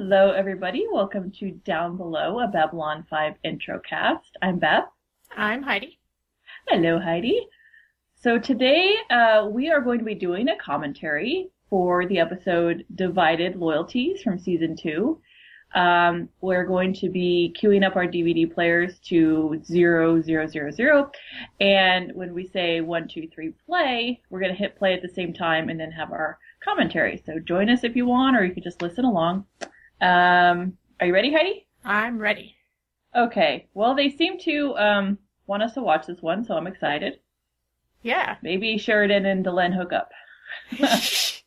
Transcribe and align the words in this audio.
Hello, 0.00 0.30
everybody. 0.30 0.86
Welcome 0.92 1.32
to 1.40 1.50
Down 1.50 1.96
Below, 1.96 2.38
a 2.38 2.46
Babylon 2.46 3.04
5 3.10 3.34
intro 3.42 3.80
cast. 3.80 4.36
I'm 4.40 4.60
Beth. 4.60 4.84
I'm 5.36 5.60
Heidi. 5.60 5.98
Hello, 6.68 7.00
Heidi. 7.00 7.48
So 8.14 8.38
today 8.38 8.94
uh, 9.10 9.48
we 9.50 9.70
are 9.70 9.80
going 9.80 9.98
to 9.98 10.04
be 10.04 10.14
doing 10.14 10.50
a 10.50 10.56
commentary 10.56 11.50
for 11.68 12.06
the 12.06 12.20
episode 12.20 12.86
Divided 12.94 13.56
Loyalties 13.56 14.22
from 14.22 14.38
season 14.38 14.76
two. 14.76 15.20
Um, 15.74 16.28
we're 16.40 16.64
going 16.64 16.94
to 16.94 17.08
be 17.08 17.52
queuing 17.60 17.84
up 17.84 17.96
our 17.96 18.06
DVD 18.06 18.50
players 18.50 19.00
to 19.08 19.60
zero, 19.64 20.22
zero, 20.22 20.46
zero, 20.46 20.70
zero. 20.70 21.10
And 21.60 22.12
when 22.14 22.34
we 22.34 22.46
say 22.46 22.80
one, 22.80 23.08
two, 23.08 23.28
three, 23.34 23.52
play, 23.66 24.22
we're 24.30 24.40
going 24.40 24.52
to 24.52 24.58
hit 24.58 24.78
play 24.78 24.94
at 24.94 25.02
the 25.02 25.08
same 25.08 25.32
time 25.32 25.68
and 25.68 25.78
then 25.78 25.90
have 25.90 26.12
our 26.12 26.38
commentary. 26.62 27.20
So 27.26 27.40
join 27.40 27.68
us 27.68 27.82
if 27.82 27.96
you 27.96 28.06
want, 28.06 28.36
or 28.36 28.44
you 28.44 28.54
can 28.54 28.62
just 28.62 28.80
listen 28.80 29.04
along. 29.04 29.44
Um, 30.00 30.76
are 31.00 31.06
you 31.06 31.14
ready, 31.14 31.32
Heidi? 31.32 31.66
I'm 31.84 32.18
ready. 32.18 32.54
Okay. 33.14 33.68
Well, 33.74 33.94
they 33.94 34.10
seem 34.10 34.38
to 34.40 34.76
um, 34.76 35.18
want 35.46 35.62
us 35.62 35.74
to 35.74 35.82
watch 35.82 36.06
this 36.06 36.22
one, 36.22 36.44
so 36.44 36.54
I'm 36.54 36.66
excited. 36.66 37.20
Yeah. 38.02 38.36
Maybe 38.42 38.78
Sheridan 38.78 39.26
and 39.26 39.44
Delenn 39.44 39.74
hook 39.74 39.92
up. 39.92 40.10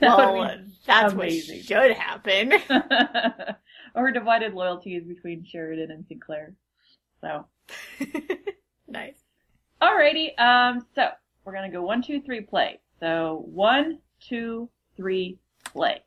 That 0.00 0.16
well, 0.16 0.56
that's 0.86 1.12
amazing. 1.12 1.56
what 1.56 1.64
should 1.66 1.96
happen. 1.96 2.52
or 3.94 4.12
divided 4.12 4.54
loyalties 4.54 5.04
between 5.04 5.44
Sheridan 5.44 5.90
and 5.90 6.06
Sinclair. 6.06 6.54
So, 7.20 7.46
nice. 8.88 9.16
alrighty. 9.82 10.38
Um, 10.38 10.86
so 10.94 11.08
we're 11.44 11.52
gonna 11.52 11.70
go 11.70 11.82
one, 11.82 12.02
two, 12.02 12.20
three, 12.20 12.42
play. 12.42 12.80
So 13.00 13.44
one, 13.46 13.98
two, 14.20 14.68
three, 14.96 15.38
play. 15.64 16.02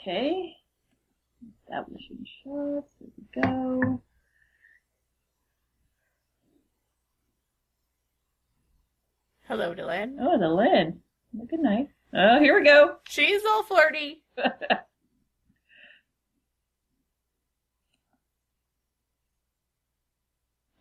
Okay. 0.00 0.56
Establishing 1.64 2.24
shots. 2.42 2.94
There 3.00 3.10
we 3.16 3.42
go. 3.42 4.02
Hello, 9.46 9.74
Delenn. 9.74 10.16
Oh, 10.20 10.38
Delenn. 10.38 10.98
Looking 11.34 11.62
nice. 11.62 11.88
Oh, 12.14 12.40
here 12.40 12.58
we 12.58 12.64
go. 12.64 12.96
She's 13.08 13.42
all 13.44 13.62
flirty. 13.62 14.22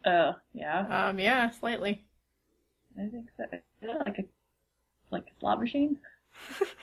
Oh, 0.06 0.36
yeah. 0.54 1.10
Um, 1.10 1.20
yeah, 1.20 1.50
slightly. 1.52 2.06
I 2.98 3.10
think 3.10 3.28
so. 3.36 3.44
Is 3.52 3.60
it 3.82 3.98
like 4.06 4.18
a 4.18 4.24
like 5.12 5.24
a 5.28 5.40
slot 5.40 5.60
machine? 5.60 5.98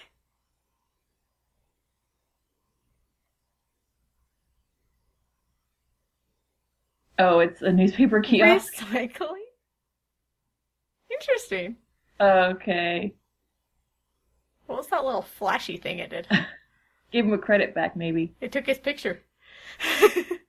oh, 7.19 7.41
it's 7.41 7.63
a 7.63 7.73
newspaper 7.73 8.21
kiosk. 8.21 8.75
Recycling? 8.77 9.43
Interesting. 11.11 11.77
Okay. 12.21 13.15
What 14.67 14.79
was 14.79 14.89
that 14.89 15.05
little 15.05 15.23
flashy 15.23 15.77
thing 15.77 15.99
it 15.99 16.11
did? 16.11 16.27
Give 17.13 17.25
him 17.25 17.33
a 17.33 17.39
credit 17.39 17.75
back, 17.75 17.97
maybe. 17.97 18.35
It 18.41 18.53
took 18.53 18.67
his 18.67 18.79
picture. 18.79 19.23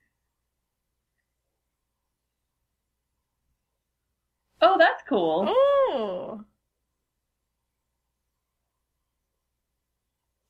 Oh, 4.62 4.78
that's 4.78 5.04
cool. 5.08 5.46
oh. 5.48 6.44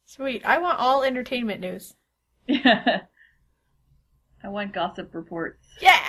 Sweet. 0.05 0.45
I 0.45 0.57
want 0.59 0.79
all 0.79 1.03
entertainment 1.03 1.59
news. 1.61 1.95
Yeah. 2.47 3.01
I 4.47 4.49
want 4.49 4.71
gossip 4.71 5.13
reports. 5.13 5.67
Yeah. 5.81 5.99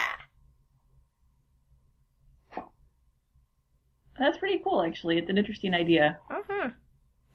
That's 4.16 4.38
pretty 4.38 4.60
cool, 4.62 4.84
actually. 4.84 5.18
It's 5.18 5.28
an 5.28 5.38
interesting 5.38 5.74
idea. 5.74 6.18
Uh-huh. 6.30 6.70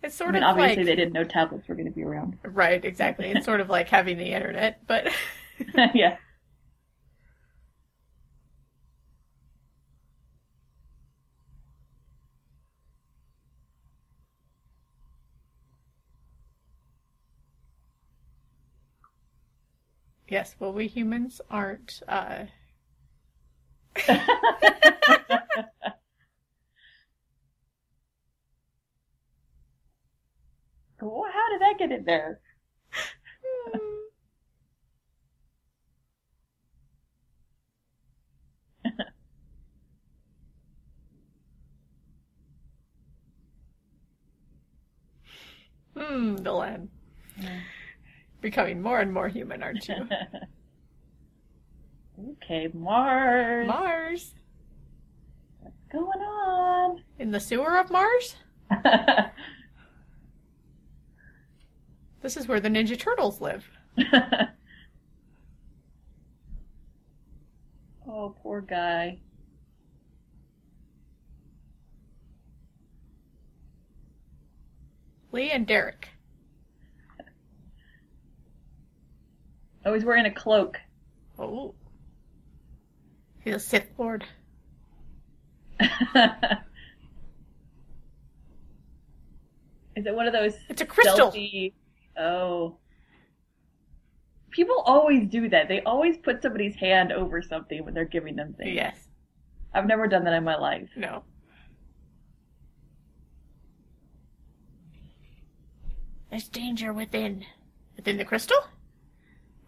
It's 0.01 0.15
I 0.15 0.23
sort 0.23 0.33
mean, 0.33 0.43
of 0.43 0.51
obviously 0.51 0.77
like 0.77 0.85
they 0.85 0.95
didn't 0.95 1.11
know 1.11 1.25
tablets 1.25 1.67
were 1.67 1.75
going 1.75 1.87
to 1.87 1.91
be 1.91 2.03
around. 2.03 2.37
Right, 2.45 2.83
exactly. 2.85 3.31
It's 3.31 3.43
sort 3.43 3.59
of 3.59 3.69
like 3.69 3.89
having 3.89 4.17
the 4.17 4.31
internet, 4.33 4.87
but 4.87 5.09
yeah. 5.93 6.15
Yes, 20.33 20.55
well 20.57 20.73
we 20.73 20.87
humans 20.87 21.41
aren't 21.51 22.01
uh 22.07 22.45
Well, 30.99 31.29
how 31.31 31.49
did 31.51 31.61
that 31.61 31.77
get 31.77 31.91
in 31.91 32.03
there? 32.05 32.39
Hmm, 45.95 46.35
Delenn. 46.43 46.89
Becoming 48.43 48.79
more 48.81 48.99
and 48.99 49.11
more 49.11 49.27
human, 49.29 49.63
aren't 49.63 49.87
you? 49.87 49.95
okay, 52.43 52.69
Mars. 52.73 53.67
Mars. 53.67 54.35
What's 55.61 55.83
going 55.91 56.21
on? 56.21 57.01
In 57.17 57.31
the 57.31 57.39
sewer 57.39 57.79
of 57.79 57.89
Mars? 57.89 58.35
This 62.23 62.37
is 62.37 62.47
where 62.47 62.61
the 62.61 62.69
Ninja 62.69 62.97
Turtles 62.97 63.41
live. 63.41 63.69
oh, 68.07 68.33
poor 68.41 68.61
guy. 68.61 69.19
Lee 75.33 75.51
and 75.51 75.67
Derek. 75.67 76.12
Oh, 79.85 79.93
he's 79.93 80.05
wearing 80.05 80.25
a 80.25 80.31
cloak. 80.31 80.79
Oh. 81.37 81.75
He's 83.43 83.55
a 83.55 83.59
Sith 83.59 83.87
Lord. 83.97 84.23
Is 89.95 90.05
it 90.05 90.15
one 90.15 90.27
of 90.27 90.33
those 90.33 90.53
It's 90.69 90.81
a 90.81 90.85
crystal. 90.85 91.15
stealthy? 91.15 91.73
Oh. 92.17 92.77
People 94.51 94.81
always 94.85 95.27
do 95.27 95.49
that. 95.49 95.67
They 95.67 95.81
always 95.81 96.17
put 96.17 96.41
somebody's 96.41 96.75
hand 96.75 97.11
over 97.11 97.41
something 97.41 97.83
when 97.83 97.93
they're 97.93 98.05
giving 98.05 98.35
them 98.35 98.53
things. 98.53 98.75
Yes. 98.75 98.97
I've 99.73 99.87
never 99.87 100.07
done 100.07 100.23
that 100.25 100.33
in 100.33 100.43
my 100.43 100.55
life. 100.55 100.89
No. 100.95 101.23
There's 106.29 106.47
danger 106.47 106.93
within. 106.93 107.45
Within 107.95 108.17
the 108.17 108.25
crystal? 108.25 108.57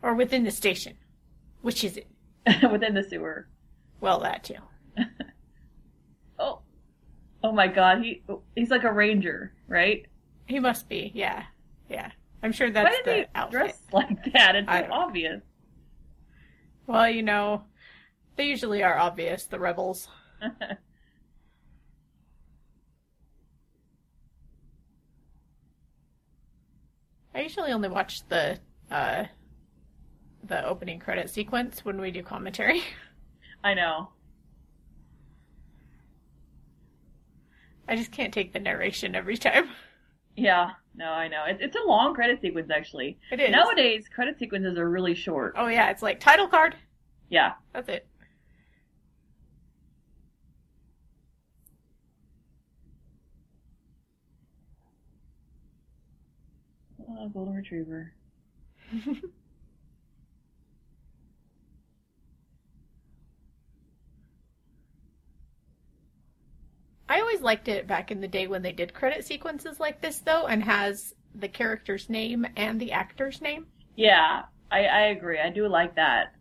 Or 0.05 0.13
within 0.13 0.43
the 0.43 0.51
station? 0.51 0.97
Which 1.63 1.83
is 1.83 1.97
it? 1.97 2.07
Within 2.71 2.93
the 2.93 3.01
sewer. 3.01 3.47
Well, 3.99 4.19
that 4.19 4.43
too. 4.43 4.53
Oh. 6.37 6.59
Oh 7.43 7.51
my 7.53 7.67
god, 7.67 8.03
he 8.03 8.21
he's 8.55 8.69
like 8.69 8.83
a 8.83 8.91
ranger, 8.91 9.53
right? 9.67 10.05
He 10.47 10.59
must 10.59 10.87
be, 10.89 11.11
yeah. 11.15 11.45
Yeah. 11.89 12.11
I'm 12.43 12.51
sure 12.51 12.69
that's 12.69 12.89
Why 12.89 12.95
did 12.97 13.05
the 13.05 13.09
they 13.11 13.27
outfit. 13.33 13.51
dress 13.51 13.81
like 13.93 14.33
that? 14.33 14.55
It's 14.55 14.69
so 14.69 14.87
obvious. 14.91 15.41
Well, 16.85 17.09
you 17.09 17.23
know, 17.23 17.63
they 18.35 18.43
usually 18.43 18.83
are 18.83 18.97
obvious, 18.97 19.45
the 19.45 19.59
rebels. 19.59 20.07
I 27.33 27.41
usually 27.41 27.71
only 27.71 27.89
watch 27.89 28.27
the 28.27 28.59
uh 28.91 29.25
the 30.47 30.65
opening 30.65 30.99
credit 30.99 31.29
sequence 31.29 31.83
when 31.83 31.99
we 31.99 32.11
do 32.11 32.23
commentary. 32.23 32.81
I 33.63 33.73
know. 33.73 34.09
I 37.87 37.95
just 37.95 38.11
can't 38.11 38.33
take 38.33 38.53
the 38.53 38.59
narration 38.59 39.15
every 39.15 39.37
time. 39.37 39.69
Yeah, 40.37 40.71
no, 40.93 41.05
I 41.05 41.29
know. 41.29 41.45
It's 41.47 41.61
it's 41.61 41.77
a 41.77 41.87
long 41.87 42.13
credit 42.13 42.41
sequence 42.41 42.69
actually. 42.69 43.17
It 43.31 43.39
is. 43.39 43.51
Nowadays, 43.51 44.09
credit 44.13 44.37
sequences 44.37 44.77
are 44.77 44.89
really 44.89 45.15
short. 45.15 45.53
Oh 45.55 45.67
yeah, 45.67 45.89
it's 45.91 46.01
like 46.01 46.19
title 46.19 46.49
card. 46.49 46.75
Yeah. 47.29 47.53
That's 47.71 47.87
it. 47.87 48.05
a 57.25 57.29
golden 57.29 57.55
retriever. 57.55 58.13
I 67.15 67.21
always 67.21 67.39
liked 67.39 67.69
it 67.69 67.87
back 67.87 68.11
in 68.11 68.19
the 68.19 68.27
day 68.27 68.45
when 68.47 68.61
they 68.61 68.73
did 68.73 68.93
credit 68.93 69.23
sequences 69.23 69.79
like 69.79 70.01
this, 70.01 70.19
though, 70.19 70.47
and 70.47 70.61
has 70.65 71.15
the 71.33 71.47
character's 71.47 72.09
name 72.09 72.45
and 72.57 72.77
the 72.77 72.91
actor's 72.91 73.39
name. 73.39 73.67
Yeah, 73.95 74.41
I, 74.69 74.83
I 74.83 75.01
agree. 75.07 75.39
I 75.39 75.49
do 75.49 75.65
like 75.69 75.95
that. 75.95 76.33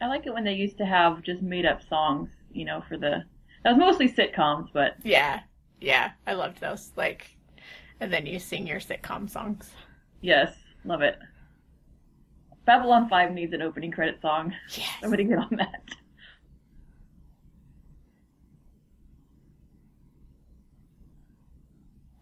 I 0.00 0.06
like 0.06 0.24
it 0.26 0.32
when 0.32 0.44
they 0.44 0.54
used 0.54 0.78
to 0.78 0.86
have 0.86 1.22
just 1.22 1.42
made 1.42 1.66
up 1.66 1.82
songs, 1.86 2.30
you 2.50 2.64
know, 2.64 2.82
for 2.88 2.96
the. 2.96 3.24
That 3.62 3.72
was 3.76 3.78
mostly 3.78 4.10
sitcoms, 4.10 4.68
but 4.72 4.94
Yeah, 5.04 5.40
yeah, 5.82 6.12
I 6.26 6.32
loved 6.32 6.60
those. 6.60 6.92
Like, 6.96 7.36
and 8.00 8.10
then 8.10 8.24
you 8.24 8.38
sing 8.38 8.66
your 8.66 8.80
sitcom 8.80 9.28
songs. 9.28 9.70
yes, 10.22 10.54
love 10.86 11.02
it. 11.02 11.18
Babylon 12.64 13.06
5 13.10 13.32
needs 13.32 13.52
an 13.52 13.60
opening 13.60 13.90
credit 13.90 14.20
song. 14.22 14.54
Yes. 14.74 14.88
Somebody 15.02 15.24
get 15.24 15.38
on 15.40 15.48
that. 15.58 15.82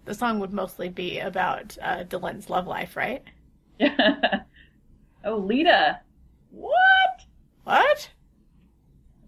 The 0.06 0.14
song 0.14 0.38
would 0.38 0.52
mostly 0.52 0.88
be 0.88 1.18
about 1.18 1.76
uh, 1.82 2.04
Delenn's 2.04 2.48
love 2.48 2.66
life, 2.68 2.96
right? 2.96 3.24
Yeah. 3.78 4.40
oh, 5.24 5.42
Lyta. 5.42 5.98
What? 6.50 7.26
What? 7.64 8.10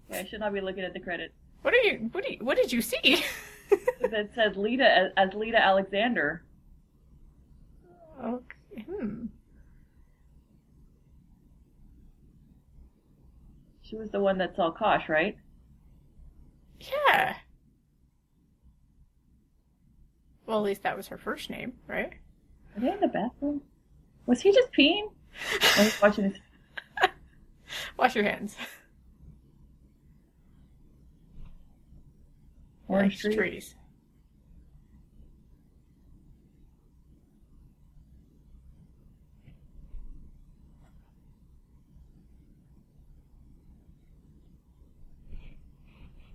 Okay, 0.08 0.20
I 0.20 0.25
should 0.25 0.40
not 0.40 0.54
be 0.54 0.60
looking 0.60 0.84
at 0.84 0.94
the 0.94 1.00
credits. 1.00 1.34
What 1.62 1.75
are 1.75 1.78
you? 1.78 2.08
What 2.12 2.25
do 2.25 2.32
you? 2.32 2.38
What 2.40 2.56
did 2.56 2.72
you 2.72 2.80
see? 2.80 3.22
That 4.00 4.30
said 4.34 4.54
Lyta 4.54 4.88
as, 4.88 5.12
as 5.19 5.30
Lyta 5.34 5.60
Alexander. 5.60 6.42
okay. 8.25 8.86
Hmm. 8.86 9.26
She 13.82 13.96
was 13.96 14.10
the 14.10 14.20
one 14.20 14.38
that 14.38 14.56
saw 14.56 14.70
Kosh, 14.70 15.10
right? 15.10 15.36
Yeah. 16.80 17.34
Well, 20.49 20.59
at 20.61 20.65
least 20.65 20.83
that 20.85 20.97
was 20.97 21.09
her 21.09 21.19
first 21.19 21.50
name, 21.50 21.75
right? 21.87 22.11
Are 22.75 22.81
they 22.81 22.91
in 22.91 23.00
the 23.00 23.09
bathroom? 23.09 23.61
Was 24.25 24.41
he 24.41 24.50
just 24.50 24.73
peeing? 24.73 25.12
I 25.77 25.85
was 25.85 26.00
watching 26.00 26.25
his. 26.25 26.37
Wash 27.99 28.15
your 28.15 28.25
hands. 28.25 28.56
Orange 32.89 33.12
Nice 33.12 33.21
tree. 33.21 33.37
trees. 33.37 33.75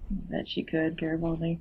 Bet 0.10 0.48
she 0.48 0.64
could, 0.64 0.98
Garibaldi. 0.98 1.60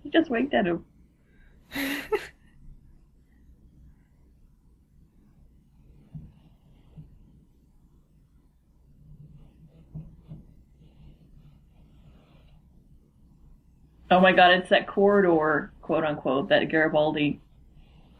just 0.11 0.29
winked 0.29 0.53
at 0.53 0.65
him. 0.65 0.85
Oh 14.09 14.19
my 14.19 14.33
god, 14.33 14.51
it's 14.51 14.69
that 14.69 14.87
corridor, 14.87 15.71
quote 15.81 16.03
unquote, 16.03 16.49
that 16.49 16.67
Garibaldi 16.67 17.39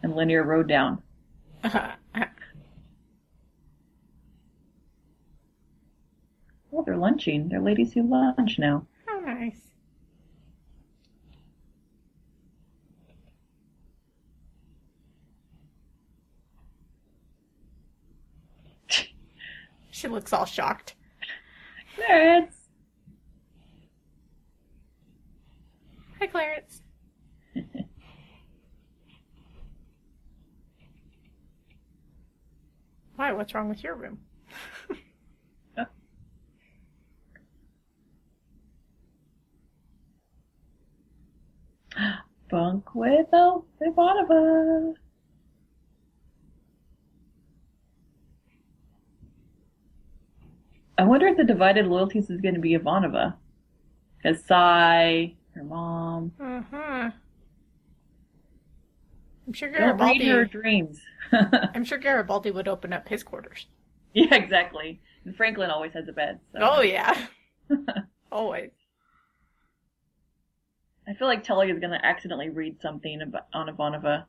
and 0.01 0.13
Lennier 0.13 0.43
rode 0.45 0.69
down. 0.69 1.03
Oh, 6.73 6.83
they're 6.83 6.97
lunching. 6.97 7.49
They're 7.49 7.61
ladies 7.61 7.93
who 7.93 8.03
lunch 8.03 8.57
now. 8.57 8.87
how 9.05 9.19
nice. 9.19 9.70
She 20.01 20.07
looks 20.07 20.33
all 20.33 20.45
shocked. 20.45 20.95
Clarence! 21.95 22.55
Hi, 26.19 26.25
Clarence. 26.25 26.81
Why? 33.15 33.31
What's 33.33 33.53
wrong 33.53 33.69
with 33.69 33.83
your 33.83 33.93
room? 33.93 34.17
Bunk 42.49 42.95
with 42.95 43.27
oh, 43.33 43.65
Ivanova. 43.79 44.95
I 51.01 51.03
wonder 51.03 51.25
if 51.27 51.35
the 51.37 51.43
divided 51.43 51.87
loyalties 51.87 52.29
is 52.29 52.39
going 52.41 52.53
to 52.53 52.61
be 52.61 52.77
Ivanova. 52.77 53.33
Because 54.21 54.45
Psi, 54.45 55.33
her 55.55 55.63
mom, 55.63 56.31
Uh-huh. 56.39 57.09
I'm 59.47 59.53
sure 59.53 59.71
don't 59.71 59.79
read 59.99 60.19
Garibaldi. 60.19 60.27
her 60.29 60.45
dreams. 60.45 61.01
I'm 61.31 61.83
sure 61.85 61.97
Garibaldi 61.97 62.51
would 62.51 62.67
open 62.67 62.93
up 62.93 63.07
his 63.09 63.23
quarters. 63.23 63.65
yeah, 64.13 64.35
exactly. 64.35 65.01
And 65.25 65.35
Franklin 65.35 65.71
always 65.71 65.93
has 65.93 66.07
a 66.07 66.11
bed. 66.13 66.39
So. 66.53 66.59
Oh 66.61 66.81
yeah, 66.81 67.25
always. 68.31 68.69
I 71.07 71.15
feel 71.15 71.27
like 71.27 71.43
Talia 71.43 71.73
is 71.73 71.79
going 71.79 71.99
to 71.99 72.05
accidentally 72.05 72.49
read 72.49 72.79
something 72.79 73.21
about, 73.23 73.47
on 73.53 73.67
Ivanova. 73.75 74.25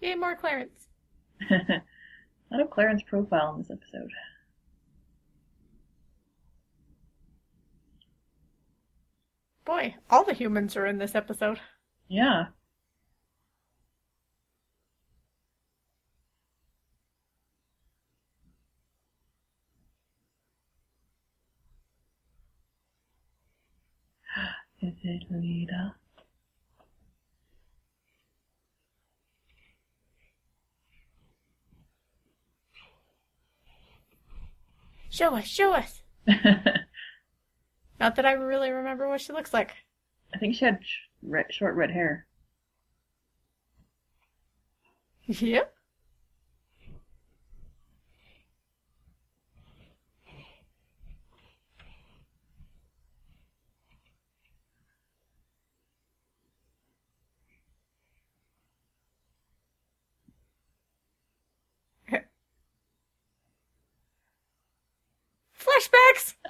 Yay, 0.00 0.14
more 0.14 0.34
Clarence. 0.36 0.88
A 1.50 1.82
lot 2.50 2.60
of 2.60 2.70
Clarence 2.70 3.02
profile 3.02 3.54
in 3.54 3.58
this 3.62 3.70
episode. 3.70 4.10
Boy, 9.64 9.94
all 10.10 10.24
the 10.24 10.34
humans 10.34 10.76
are 10.76 10.84
in 10.86 10.98
this 10.98 11.14
episode. 11.14 11.60
Yeah. 12.08 12.46
Is 24.82 24.94
it 25.04 25.30
Lyta? 25.30 25.94
Show 35.20 35.34
us, 35.36 35.46
show 35.46 35.74
us. 35.74 36.02
Not 38.00 38.16
that 38.16 38.24
I 38.24 38.32
really 38.32 38.70
remember 38.70 39.06
what 39.06 39.20
she 39.20 39.34
looks 39.34 39.52
like. 39.52 39.72
I 40.34 40.38
think 40.38 40.54
she 40.54 40.64
had 40.64 40.78
sh- 40.82 40.96
red, 41.22 41.44
short 41.50 41.74
red 41.74 41.90
hair. 41.90 42.26
Yep. 45.26 45.74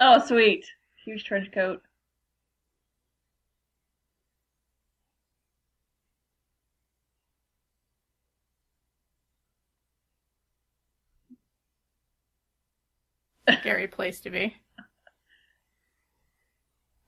Oh, 0.01 0.19
sweet. 0.19 0.65
Huge 1.05 1.23
trench 1.23 1.49
coat. 1.53 1.81
scary 13.59 13.87
place 13.87 14.19
to 14.21 14.29
be. 14.29 14.55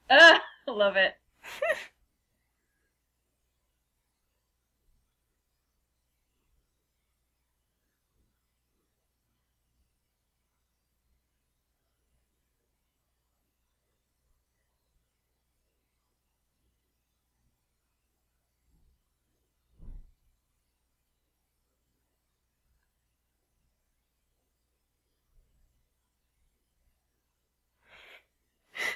Ah, 0.10 0.42
love 0.68 0.96
it. 0.96 1.16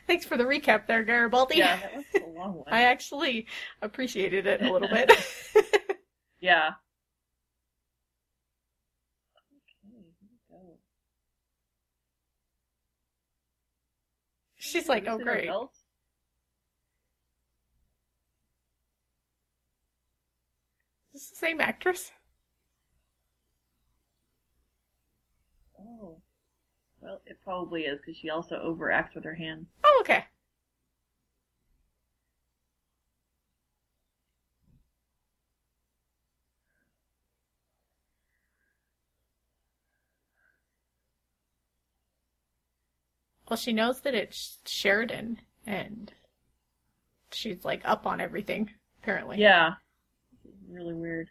Thanks 0.07 0.25
for 0.25 0.37
the 0.37 0.45
recap 0.45 0.87
there, 0.87 1.03
Garibaldi. 1.03 1.57
Yeah, 1.57 1.77
that 1.77 1.95
was 1.95 2.05
a 2.23 2.25
long 2.27 2.53
one. 2.65 2.65
I 2.73 2.83
actually 2.83 3.45
appreciated 3.81 4.47
it 4.47 4.61
a 4.61 4.71
little 4.71 4.87
bit. 4.87 5.11
Yeah. 6.39 6.73
Okay, 9.35 9.65
here. 9.89 10.77
She's 14.55 14.87
like, 14.87 15.07
oh 15.07 15.17
great. 15.17 15.49
Is 21.13 21.21
this 21.21 21.29
the 21.31 21.35
same 21.37 21.59
actress? 21.59 22.11
Oh. 25.79 26.21
Well, 27.01 27.21
it 27.25 27.37
probably 27.43 27.83
is 27.83 27.99
because 27.99 28.17
she 28.17 28.29
also 28.29 28.55
overacts 28.55 29.15
with 29.15 29.23
her 29.23 29.35
hands. 29.35 29.67
Oh, 29.83 29.97
okay. 30.01 30.25
Well, 43.49 43.57
she 43.57 43.71
knows 43.71 44.01
that 44.01 44.13
it's 44.13 44.57
Sheridan, 44.65 45.39
and 45.65 46.11
she's 47.31 47.63
like 47.63 47.81
up 47.85 48.05
on 48.05 48.19
everything, 48.19 48.71
apparently. 49.01 49.37
Yeah. 49.37 49.75
Really 50.69 50.93
weird. 50.93 51.29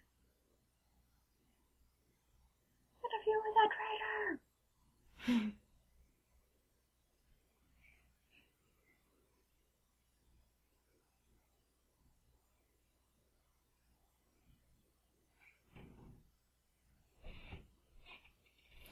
Interview 3.05 3.35
with 3.45 3.57
a 3.57 3.69
traitor! 3.69 4.41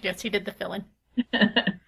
Yes, 0.00 0.22
he 0.22 0.30
did 0.30 0.44
the 0.44 0.52
fill-in. 0.52 0.84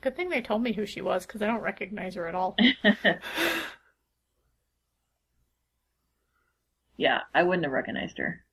Good 0.00 0.16
thing 0.16 0.28
they 0.28 0.42
told 0.42 0.62
me 0.62 0.72
who 0.72 0.86
she 0.86 1.00
was, 1.00 1.24
because 1.26 1.40
I 1.42 1.46
don't 1.46 1.60
recognize 1.60 2.14
her 2.16 2.26
at 2.26 2.34
all. 2.34 2.56
yeah, 6.98 7.20
I 7.34 7.42
wouldn't 7.44 7.64
have 7.64 7.72
recognized 7.72 8.18
her. 8.18 8.44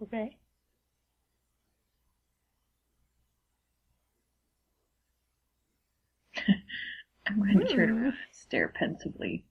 Okay. 0.00 0.36
To 7.36 7.42
Hmm. 7.42 7.80
around 7.80 8.04
and 8.06 8.14
stare 8.32 8.68
pensively. 8.68 9.44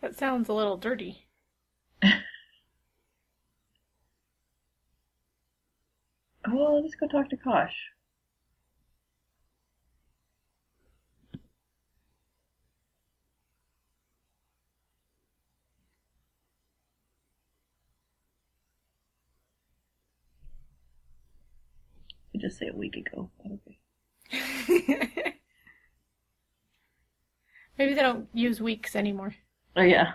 That 0.00 0.14
sounds 0.14 0.48
a 0.48 0.52
little 0.52 0.76
dirty. 0.76 1.26
Well, 6.50 6.82
let's 6.82 6.94
go 6.94 7.06
talk 7.06 7.28
to 7.30 7.36
Kosh. 7.36 7.74
I 22.34 22.38
just 22.38 22.58
say 22.58 22.68
a 22.68 22.74
week 22.76 22.96
ago. 22.96 23.30
Okay. 23.46 23.78
Maybe 27.78 27.94
they 27.94 28.02
don't 28.02 28.28
use 28.32 28.60
weeks 28.60 28.94
anymore. 28.96 29.34
Oh 29.76 29.82
yeah. 29.82 30.14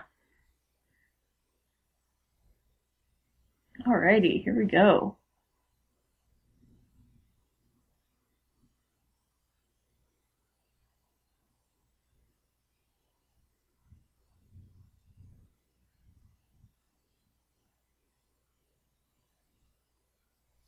Alrighty, 3.86 4.42
here 4.44 4.56
we 4.56 4.64
go. 4.66 5.16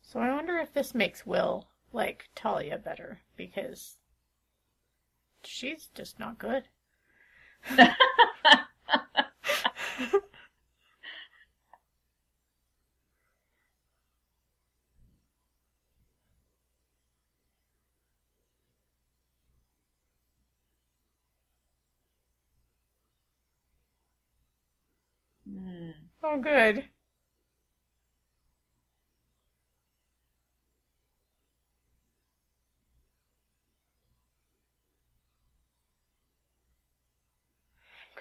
So 0.02 0.20
I 0.20 0.30
wonder 0.30 0.58
if 0.58 0.74
this 0.74 0.94
makes 0.94 1.24
Will 1.24 1.68
like 1.90 2.28
Talia 2.34 2.76
better 2.76 3.22
because 3.34 3.96
she's 5.42 5.88
just 5.94 6.18
not 6.18 6.38
good. 6.38 6.68
Hmm. 25.48 25.90
Oh, 26.22 26.40
good. 26.40 26.88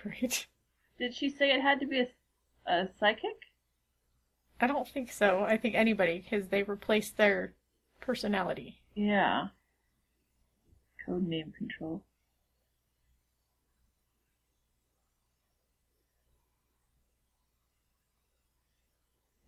Great. 0.01 0.47
Did 0.97 1.13
she 1.13 1.29
say 1.29 1.51
it 1.51 1.61
had 1.61 1.79
to 1.79 1.85
be 1.85 1.99
a, 1.99 2.07
a 2.71 2.87
psychic? 2.99 3.37
I 4.59 4.67
don't 4.67 4.87
think 4.87 5.11
so. 5.11 5.43
I 5.43 5.57
think 5.57 5.75
anybody 5.75 6.19
because 6.19 6.49
they 6.49 6.63
replaced 6.63 7.17
their 7.17 7.53
personality. 7.99 8.81
Yeah. 8.95 9.47
Code 11.05 11.27
name 11.27 11.53
control. 11.57 12.03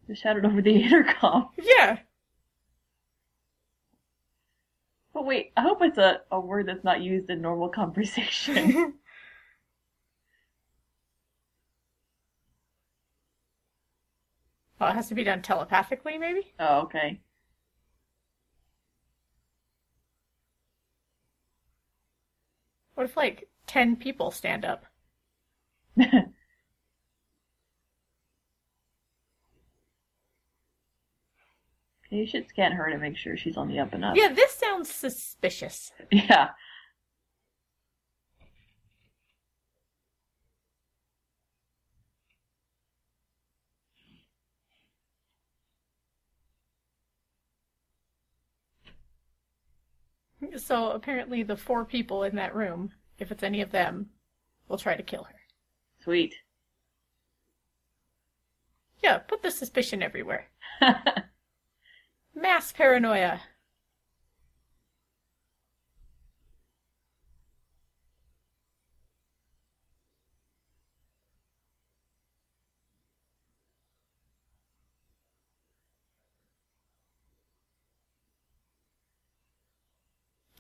Just 0.08 0.24
shouted 0.24 0.46
over 0.46 0.62
the 0.62 0.76
intercom. 0.84 1.50
Yeah. 1.58 2.00
But 5.14 5.26
wait, 5.26 5.52
I 5.56 5.62
hope 5.62 5.82
it's 5.84 6.00
a, 6.00 6.22
a 6.32 6.40
word 6.40 6.68
that's 6.68 6.84
not 6.84 7.02
used 7.02 7.30
in 7.30 7.42
normal 7.42 7.70
conversation. 7.70 8.96
Well, 14.84 14.92
it 14.92 14.96
has 14.96 15.08
to 15.08 15.16
be 15.16 15.24
done 15.24 15.42
telepathically, 15.42 16.18
maybe? 16.18 16.52
Oh, 16.60 16.82
okay. 16.82 17.22
What 22.96 23.06
if, 23.06 23.16
like, 23.16 23.48
10 23.66 23.96
people 23.96 24.30
stand 24.30 24.66
up? 24.66 24.86
You 32.10 32.28
should 32.28 32.48
scan 32.48 32.74
her 32.74 32.92
to 32.92 32.98
make 33.00 33.18
sure 33.18 33.36
she's 33.36 33.58
on 33.58 33.70
the 33.70 33.80
up 33.80 33.92
and 33.94 34.06
up. 34.06 34.16
Yeah, 34.16 34.32
this 34.32 34.52
sounds 34.52 34.92
suspicious. 34.94 35.92
Yeah. 36.12 36.50
So 50.58 50.92
apparently, 50.92 51.44
the 51.44 51.58
four 51.58 51.86
people 51.86 52.24
in 52.24 52.36
that 52.36 52.56
room, 52.56 52.92
if 53.20 53.32
it's 53.32 53.44
any 53.44 53.62
of 53.62 53.72
them, 53.72 54.10
will 54.68 54.78
try 54.78 54.96
to 54.96 55.04
kill 55.04 55.24
her. 55.24 55.40
Sweet. 56.04 56.36
Yeah, 59.04 59.18
put 59.18 59.42
the 59.42 59.52
suspicion 59.52 60.02
everywhere. 60.02 60.50
Mass 62.36 62.72
paranoia. 62.72 63.42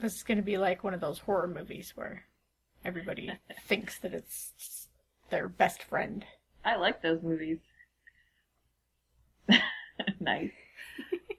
This 0.03 0.17
is 0.17 0.23
going 0.23 0.37
to 0.37 0.43
be 0.43 0.57
like 0.57 0.83
one 0.83 0.93
of 0.93 0.99
those 0.99 1.19
horror 1.19 1.47
movies 1.47 1.93
where 1.95 2.25
everybody 2.83 3.31
thinks 3.65 3.97
that 3.99 4.13
it's 4.13 4.89
their 5.29 5.47
best 5.47 5.81
friend. 5.81 6.25
I 6.65 6.75
like 6.75 7.01
those 7.01 7.23
movies. 7.23 7.59
nice. 10.19 10.51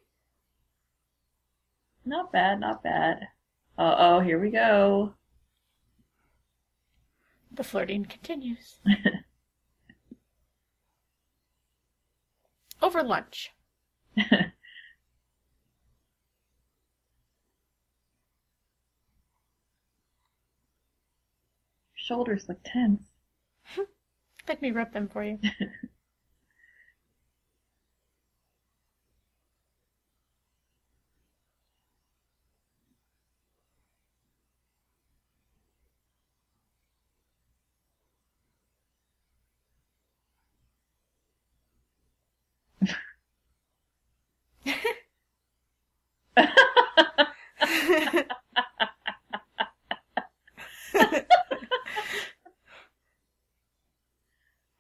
not 2.07 2.33
bad, 2.33 2.61
not 2.61 2.83
bad. 2.83 3.29
Uh 3.77 3.97
oh, 3.99 4.21
here 4.21 4.41
we 4.41 4.49
go. 4.49 5.13
The 7.53 7.65
flirting 7.65 8.07
continues. 8.07 8.77
Over 12.81 13.03
lunch. 13.03 13.51
Shoulders 22.05 22.51
look 22.51 22.59
tense. 22.63 23.01
Let 24.47 24.61
me 24.61 24.73
rub 24.73 24.93
them 24.93 25.09
for 25.09 25.25
you. 25.25 25.39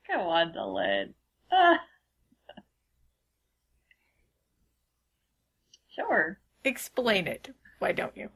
Come 0.06 0.20
on, 0.20 0.52
Delenn. 0.52 1.14
Ah. 1.50 1.80
Sure. 5.88 6.38
Explain 6.84 7.26
it. 7.26 7.48
Why 7.78 7.92
don't 7.92 8.14
you? 8.14 8.28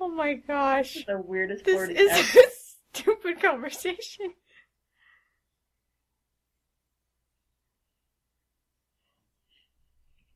Oh 0.00 0.08
my 0.08 0.34
gosh. 0.34 1.04
the 1.06 1.18
weirdest 1.18 1.64
This 1.64 1.88
is 1.88 2.10
ever. 2.10 2.40
a 2.46 2.50
stupid 2.92 3.40
conversation. 3.40 4.34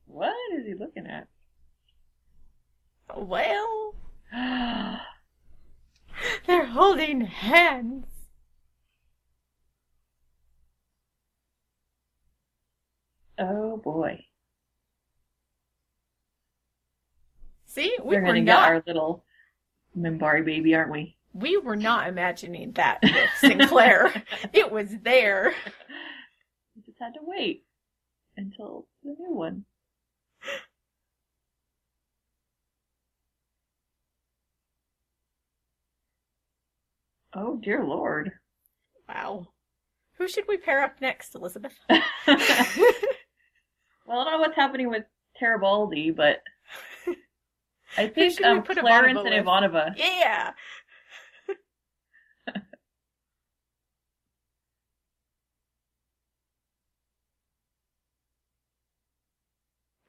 What 0.05 0.33
is 0.57 0.65
he 0.65 0.73
looking 0.73 1.05
at? 1.05 1.27
Well, 3.15 3.95
they're 6.47 6.65
holding 6.65 7.21
hands. 7.21 8.05
oh 13.39 13.77
boy. 13.77 14.25
See, 17.65 17.95
we 18.07 18.15
We're 18.15 18.21
were 18.21 18.27
gonna 18.27 18.41
get 18.41 18.57
our 18.57 18.83
little 18.87 19.23
Minbari 19.97 20.45
baby, 20.45 20.75
aren't 20.75 20.91
we? 20.91 21.17
we 21.33 21.57
were 21.57 21.75
not 21.75 22.07
imagining 22.07 22.71
that 22.73 22.99
with 23.03 23.29
Sinclair. 23.39 24.23
it 24.53 24.71
was 24.71 24.89
there. 25.03 25.53
We 26.75 26.81
just 26.83 26.97
had 26.99 27.13
to 27.13 27.19
wait 27.21 27.63
until 28.35 28.87
the 29.03 29.15
new 29.19 29.33
one. 29.33 29.65
Oh 37.33 37.57
dear 37.57 37.83
lord. 37.83 38.31
Wow. 39.07 39.49
Who 40.17 40.27
should 40.27 40.45
we 40.47 40.57
pair 40.57 40.83
up 40.83 40.99
next, 40.99 41.35
Elizabeth? 41.35 41.75
well, 41.89 41.99
I 42.27 42.33
don't 44.07 44.31
know 44.31 44.39
what's 44.39 44.55
happening 44.55 44.89
with 44.89 45.03
Tarabaldi, 45.39 46.15
but 46.15 46.41
I 47.97 48.07
think 48.07 48.41
um, 48.43 48.61
put 48.63 48.77
Clarence 48.77 49.19
Ivanova 49.19 49.25
and 49.25 49.45
with? 49.45 49.45
Ivanova. 49.45 49.93
yeah. 49.97 50.51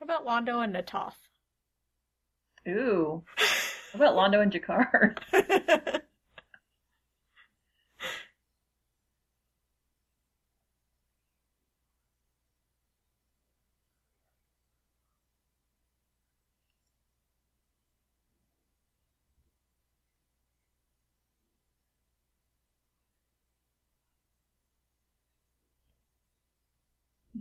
How 0.00 0.04
about 0.04 0.26
Londo 0.26 0.62
and 0.62 0.74
Na'Toth? 0.74 1.14
Ooh. 2.68 3.24
How 3.92 3.96
about 3.96 4.14
Londo 4.16 4.42
and 4.42 4.52
G'Kar? 4.52 5.16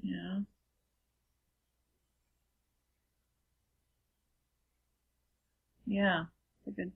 Yeah. 0.01 0.39
Yeah. 5.97 6.25
Good. 6.75 6.91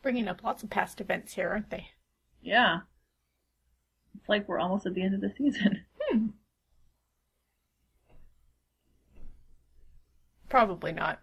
Bringing 0.00 0.26
up 0.26 0.42
lots 0.42 0.62
of 0.62 0.70
past 0.70 1.02
events 1.02 1.34
here, 1.34 1.50
aren't 1.50 1.68
they? 1.68 1.88
Yeah. 2.40 2.80
It's 4.16 4.26
like 4.26 4.48
we're 4.48 4.58
almost 4.58 4.86
at 4.86 4.94
the 4.94 5.02
end 5.02 5.14
of 5.14 5.20
the 5.20 5.34
season. 5.36 5.84
Hmm. 6.10 6.26
Probably 10.50 10.92
not. 10.92 11.20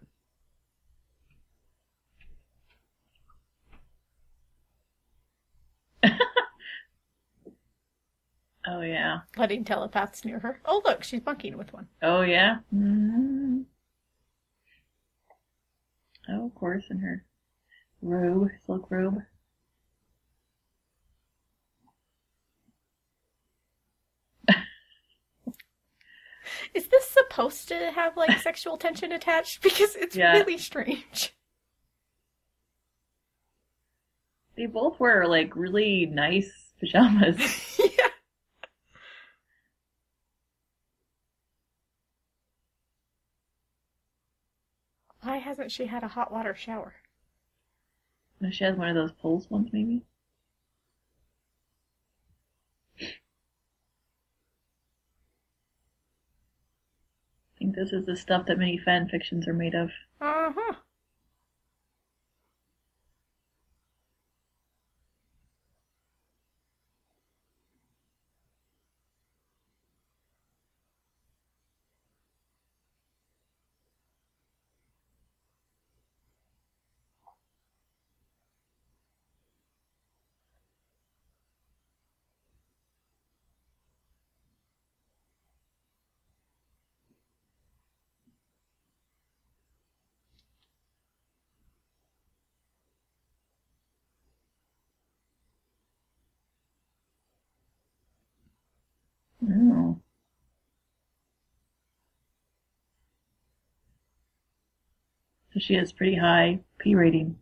Oh 8.67 8.81
yeah. 8.81 9.19
Letting 9.37 9.63
telepaths 9.65 10.23
near 10.25 10.39
her. 10.39 10.59
Oh, 10.65 10.81
look, 10.85 11.03
she's 11.03 11.21
bunking 11.21 11.57
with 11.57 11.73
one. 11.73 11.87
Oh 12.01 12.21
yeah. 12.21 12.59
mm 12.73 13.65
Oh, 16.29 16.45
of 16.47 16.55
course, 16.55 16.85
in 16.89 16.99
her 16.99 17.25
robe, 18.01 18.49
silk 18.65 18.89
robe. 18.91 19.21
Is 26.73 26.87
this 26.87 27.07
supposed 27.09 27.67
to 27.69 27.91
have 27.91 28.17
like 28.17 28.39
sexual 28.39 28.77
tension 28.77 29.11
attached? 29.11 29.61
Because 29.63 29.95
it's 29.95 30.15
Yeah. 30.15 30.33
really 30.33 30.57
strange. 30.57 31.33
They 34.55 34.65
both 34.65 34.97
wear 34.99 35.27
like 35.27 35.55
really 35.57 36.05
nice 36.05 36.71
pajamas. 36.79 37.37
yeah. 45.79 45.85
She 45.85 45.87
had 45.87 46.03
a 46.03 46.09
hot 46.09 46.31
water 46.31 46.55
shower? 46.55 46.95
No, 48.41 48.49
she 48.51 48.65
has 48.65 48.75
one 48.75 48.89
of 48.89 48.95
those 48.95 49.13
poles 49.13 49.49
ones, 49.49 49.71
maybe. 49.71 50.05
I 57.55 57.59
think 57.59 57.75
this 57.75 57.93
is 57.93 58.05
the 58.05 58.17
stuff 58.17 58.45
that 58.47 58.57
many 58.59 58.77
fan 58.77 59.07
fictions 59.07 59.47
are 59.47 59.53
made 59.53 59.75
of. 59.75 59.91
Uh 60.19 60.51
huh. 60.53 60.73
Oh. 99.43 99.99
So 105.53 105.59
she 105.59 105.73
has 105.75 105.91
pretty 105.91 106.15
high 106.15 106.59
P 106.79 106.95
rating. 106.95 107.37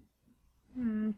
Hmm. 0.76 1.12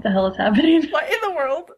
What 0.00 0.04
the 0.04 0.12
hell 0.12 0.26
is 0.28 0.36
happening? 0.38 0.88
What 0.88 1.12
in 1.12 1.18
the 1.20 1.30
world? 1.34 1.72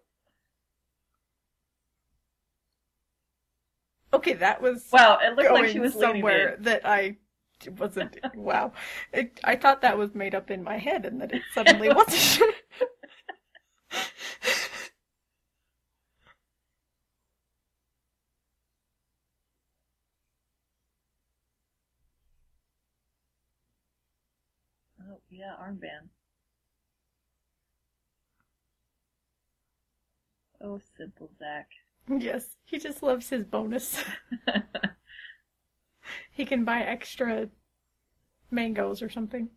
Okay, 4.15 4.35
that 4.35 4.63
was 4.63 4.87
Wow, 4.93 5.19
it 5.21 5.35
looked 5.35 5.51
like 5.51 5.71
she 5.71 5.81
was 5.81 5.93
somewhere 5.95 6.57
that 6.61 6.87
I 6.87 7.17
wasn't. 7.77 8.17
wow, 8.37 8.75
it, 9.13 9.41
I 9.43 9.57
thought 9.57 9.83
that 9.83 9.99
was 9.99 10.15
made 10.15 10.37
up 10.37 10.53
in 10.53 10.63
my 10.63 10.79
head, 10.79 11.05
and 11.05 11.21
that 11.21 11.33
it 11.33 11.43
suddenly 11.53 11.89
wasn't. 11.93 12.55
Oh, 25.01 25.19
yeah, 25.29 25.55
armband. 25.61 26.11
Oh, 30.63 30.81
simple 30.97 31.31
Zack. 31.39 31.69
yes, 32.09 32.47
he 32.65 32.79
just 32.79 33.03
loves 33.03 33.29
his 33.29 33.45
bonus. 33.45 34.03
he 36.31 36.45
can 36.45 36.65
buy 36.65 36.81
extra 36.83 37.49
mangoes 38.51 39.03
or 39.03 39.11
something. 39.11 39.49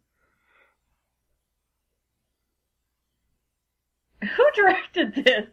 Who 4.21 4.45
directed 4.55 5.15
this? 5.15 5.45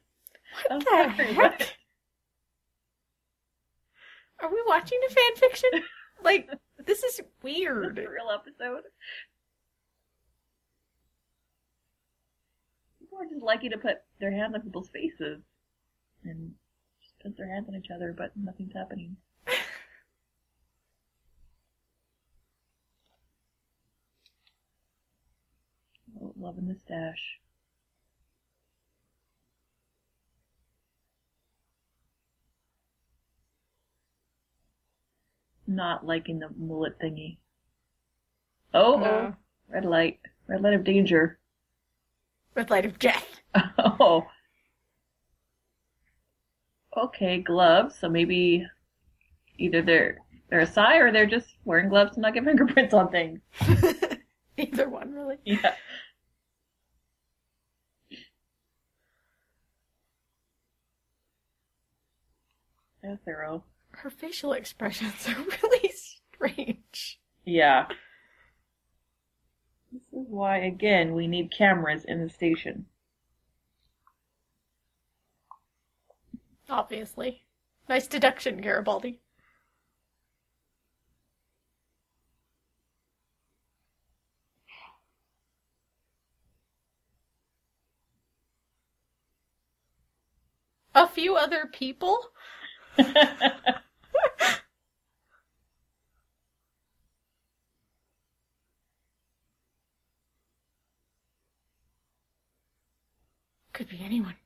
I'm 0.70 0.78
the 0.80 0.84
sorry, 0.88 1.10
heck? 1.10 1.36
but- 1.58 1.72
Are 4.40 4.50
we 4.52 4.62
watching 4.66 5.00
a 5.08 5.12
fan 5.12 5.36
fiction? 5.36 5.70
Like, 6.24 6.48
this 6.86 7.02
is 7.02 7.16
This 7.16 7.26
weird. 7.42 7.98
is 7.98 8.04
a 8.04 8.08
real 8.08 8.30
episode. 8.32 8.84
People 13.12 13.26
are 13.26 13.28
just 13.28 13.42
liking 13.42 13.70
to 13.72 13.76
put 13.76 13.98
their 14.20 14.30
hands 14.32 14.54
on 14.54 14.62
people's 14.62 14.88
faces 14.88 15.42
and 16.24 16.54
just 17.02 17.12
put 17.22 17.36
their 17.36 17.46
hands 17.46 17.68
on 17.68 17.74
each 17.74 17.90
other, 17.94 18.14
but 18.16 18.32
nothing's 18.36 18.72
happening. 18.72 19.18
Oh, 26.20 26.32
loving 26.38 26.68
the 26.68 26.76
stash. 26.76 27.40
Not 35.66 36.06
liking 36.06 36.38
the 36.38 36.50
mullet 36.56 36.98
thingy. 37.00 37.38
Oh, 38.74 38.96
No. 38.98 39.04
oh, 39.04 39.34
red 39.68 39.84
light. 39.84 40.20
Red 40.46 40.60
light 40.62 40.74
of 40.74 40.84
danger. 40.84 41.38
Red 42.54 42.70
light 42.70 42.84
of 42.86 42.98
death. 42.98 43.40
Oh. 43.78 44.26
Okay, 46.96 47.38
gloves. 47.42 47.98
So 47.98 48.08
maybe 48.08 48.66
either 49.58 49.82
they're 49.82 50.18
they're 50.48 50.60
a 50.60 50.66
Psi 50.66 50.96
or 50.98 51.12
they're 51.12 51.26
just 51.26 51.48
wearing 51.64 51.88
gloves 51.88 52.14
to 52.14 52.20
not 52.20 52.34
get 52.34 52.44
fingerprints 52.46 52.94
on 52.94 53.10
things. 53.10 53.40
Either 54.58 54.88
one, 54.88 55.12
really. 55.12 55.38
Yeah. 55.44 55.74
They're 63.02 63.18
thorough. 63.24 63.64
Her 63.90 64.10
facial 64.10 64.52
expressions 64.52 65.26
are 65.28 65.36
really 65.62 65.92
strange. 65.92 67.20
Yeah. 67.44 67.86
This 69.92 70.02
is 70.12 70.26
why, 70.30 70.56
again, 70.56 71.14
we 71.14 71.26
need 71.26 71.50
cameras 71.52 72.04
in 72.06 72.22
the 72.22 72.30
station. 72.30 72.86
Obviously. 76.70 77.44
Nice 77.88 78.06
deduction, 78.06 78.62
Garibaldi. 78.62 79.20
A 90.94 91.06
few 91.06 91.36
other 91.36 91.66
people? 91.66 92.32
Could 103.82 103.98
be 103.98 104.04
anyone. 104.04 104.36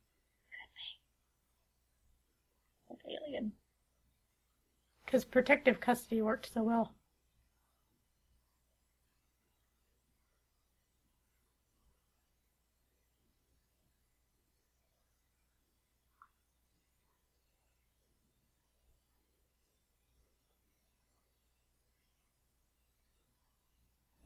Alien. 3.06 3.52
Because 5.04 5.26
protective 5.26 5.78
custody 5.78 6.22
worked 6.22 6.54
so 6.54 6.62
well. 6.62 6.94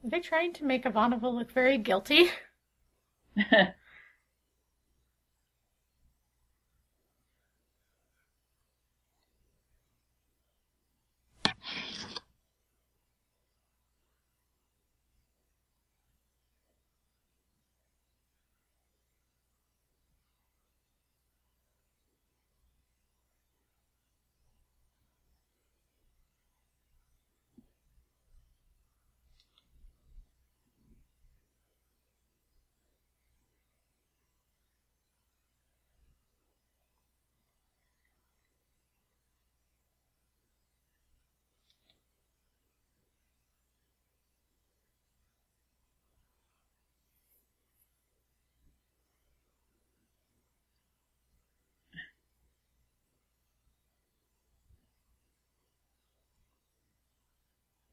Are 0.05 0.11
they 0.11 0.21
trying 0.21 0.53
to 0.53 0.65
make 0.65 0.85
Ivanova 0.85 1.35
look 1.35 1.51
very 1.51 1.79
guilty? 1.79 2.31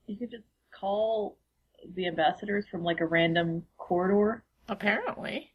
You 0.08 0.16
could 0.18 0.32
just 0.32 0.46
call 0.74 1.38
the 1.96 2.08
ambassadors 2.08 2.66
from 2.70 2.84
like 2.84 3.02
a 3.02 3.06
random 3.06 3.66
corridor. 3.78 4.44
Apparently. 4.70 5.52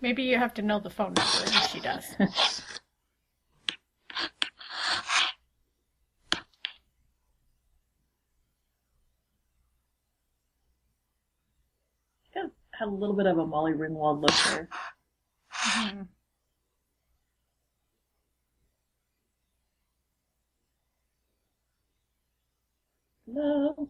Maybe 0.00 0.22
you 0.24 0.36
have 0.38 0.54
to 0.54 0.62
know 0.62 0.78
the 0.78 0.90
phone 0.90 1.14
number, 1.14 1.44
and 1.44 1.68
she 1.70 1.80
does. 1.80 2.04
Kind 12.34 12.46
of 12.46 12.50
had 12.72 12.88
a 12.88 12.90
little 12.90 13.16
bit 13.16 13.26
of 13.26 13.38
a 13.38 13.46
Molly 13.46 13.72
Ringwald 13.72 14.20
look 14.20 14.34
there. 14.50 14.68
Mhm. 15.52 16.08
Oh 23.36 23.88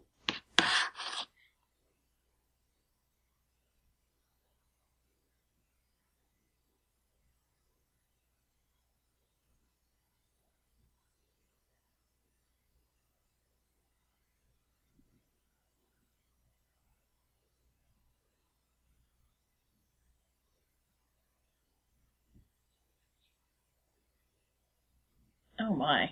my. 25.75 26.11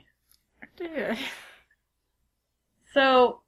Yeah. 0.81 1.17
So 2.95 3.43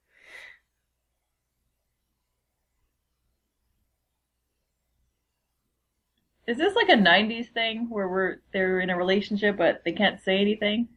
Is 6.47 6.57
this 6.57 6.75
like 6.75 6.89
a 6.89 6.97
90s 6.97 7.51
thing 7.51 7.89
where 7.89 8.09
we're 8.09 8.39
they're 8.53 8.81
in 8.81 8.91
a 8.91 8.97
relationship 8.97 9.57
but 9.57 9.85
they 9.85 9.93
can't 9.93 10.21
say 10.21 10.39
anything? 10.41 10.89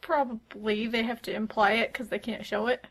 Probably 0.00 0.88
they 0.88 1.04
have 1.04 1.22
to 1.22 1.32
imply 1.32 1.74
it 1.74 1.92
because 1.92 2.08
they 2.08 2.18
can't 2.18 2.44
show 2.44 2.66
it. 2.66 2.88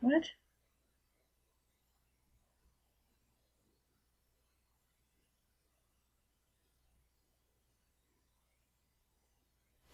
What? 0.00 0.24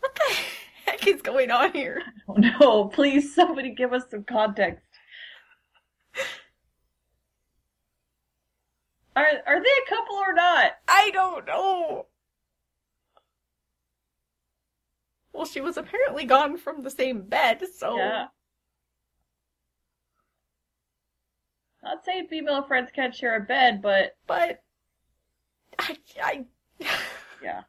What 0.01 0.14
the 0.16 0.35
heck 0.90 1.07
is 1.07 1.23
going 1.23 1.51
on 1.51 1.73
here? 1.73 2.03
Oh 2.29 2.35
no, 2.35 2.87
please 2.87 3.35
somebody 3.35 3.71
give 3.75 3.92
us 3.92 4.05
some 4.11 4.25
context. 4.25 4.85
Are 9.16 9.27
are 9.47 9.62
they 9.62 9.71
a 9.87 9.88
couple 9.88 10.16
or 10.16 10.35
not? 10.35 10.73
I 10.88 11.11
don't 11.12 11.47
know. 11.47 12.07
Well, 15.33 15.47
she 15.47 15.61
was 15.61 15.77
apparently 15.77 16.25
gone 16.25 16.57
from 16.59 16.83
the 16.83 16.90
same 16.90 17.23
bed, 17.23 17.62
so 17.77 17.97
Yeah. 17.99 18.27
Not 21.87 22.05
saying 22.05 22.27
female 22.27 22.64
friends 22.64 22.90
can't 22.92 23.14
share 23.14 23.37
a 23.37 23.40
bed, 23.40 23.81
but 23.81 24.16
but 24.27 24.61
I, 25.79 25.96
I 26.20 26.44
yeah. 27.40 27.62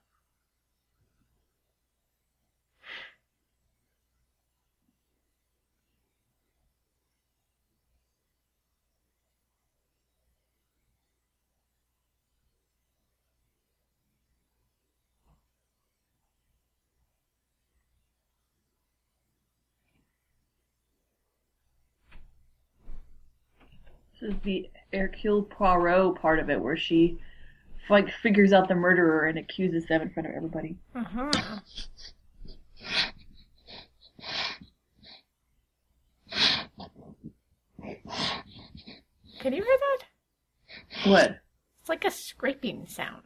This 24.19 24.31
is 24.31 24.35
the 24.43 24.69
Hercule 24.93 25.43
Poirot 25.43 26.15
part 26.19 26.39
of 26.39 26.49
it 26.49 26.59
where 26.59 26.77
she 26.77 27.19
like 27.89 28.09
figures 28.11 28.51
out 28.51 28.67
the 28.67 28.75
murderer 28.75 29.27
and 29.27 29.37
accuses 29.37 29.85
them 29.87 30.01
in 30.01 30.09
front 30.09 30.27
of 30.27 30.35
everybody. 30.35 30.77
uh-huh. 30.95 31.31
Can 39.39 39.53
you 39.53 39.63
hear 39.63 39.77
that? 39.79 41.09
What? 41.09 41.39
It's 41.79 41.89
like 41.89 42.03
a 42.03 42.11
scraping 42.11 42.87
sound. 42.87 43.23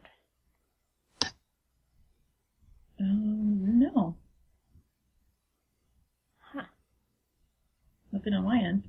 Um, 3.00 3.78
no. 3.80 4.16
Huh. 6.38 6.62
Nothing 8.12 8.34
on 8.34 8.44
my 8.44 8.58
end. 8.58 8.88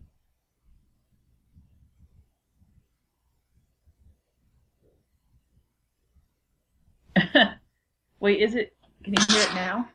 Wait, 8.19 8.41
is 8.41 8.55
it? 8.55 8.75
Can 9.03 9.13
you 9.13 9.25
hear 9.29 9.43
it 9.43 9.53
now? 9.55 9.89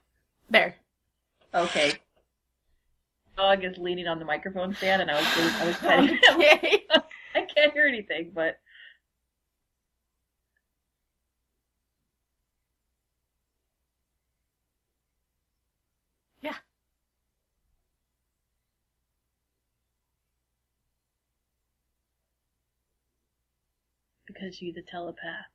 There. 0.51 0.77
Okay. 1.55 1.93
Dog 3.37 3.65
is 3.65 3.79
leaning 3.79 4.07
on 4.09 4.19
the 4.19 4.25
microphone 4.25 4.75
stand, 4.75 5.03
and 5.03 5.11
I 5.11 5.15
was 5.15 5.27
I 5.61 5.67
was 5.67 5.77
petting 5.77 6.09
him. 6.09 6.19
I 7.35 7.43
can't 7.43 7.73
hear 7.73 7.87
anything, 7.87 8.33
but 8.35 8.59
Yeah. 16.43 16.55
because 24.27 24.55
she's 24.57 24.77
a 24.77 24.83
telepath. 24.83 25.47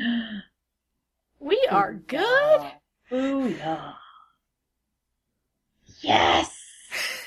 We 1.40 1.66
are 1.70 1.94
good. 1.94 2.72
Booyah. 3.10 3.94
Yes! 6.02 6.54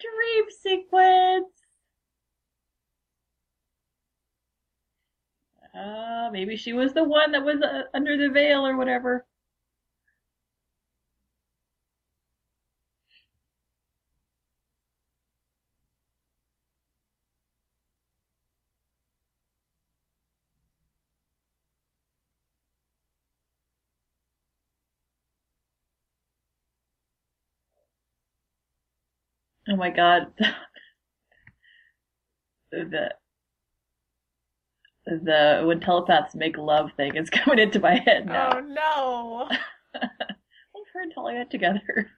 Dream 0.00 0.44
sequence! 0.62 1.52
Uh, 5.74 6.30
maybe 6.32 6.56
she 6.56 6.72
was 6.72 6.94
the 6.94 7.04
one 7.04 7.32
that 7.32 7.44
was 7.44 7.60
uh, 7.60 7.82
under 7.92 8.16
the 8.16 8.30
veil 8.30 8.66
or 8.66 8.76
whatever. 8.76 9.26
Oh 29.68 29.76
my 29.76 29.90
god. 29.90 30.32
the 32.72 33.10
the 35.06 35.62
when 35.64 35.80
telepaths 35.80 36.34
make 36.34 36.58
love 36.58 36.90
thing 36.96 37.16
is 37.16 37.30
coming 37.30 37.58
into 37.58 37.80
my 37.80 37.96
head 37.96 38.26
now. 38.26 38.56
Oh 38.56 38.60
no! 38.60 39.48
If 39.94 40.88
her 40.92 41.02
and 41.02 41.12
Talia 41.14 41.44
together? 41.46 42.10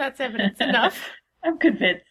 That's 0.00 0.20
evidence 0.20 0.60
enough. 0.60 1.10
I'm 1.44 1.58
convinced. 1.58 2.04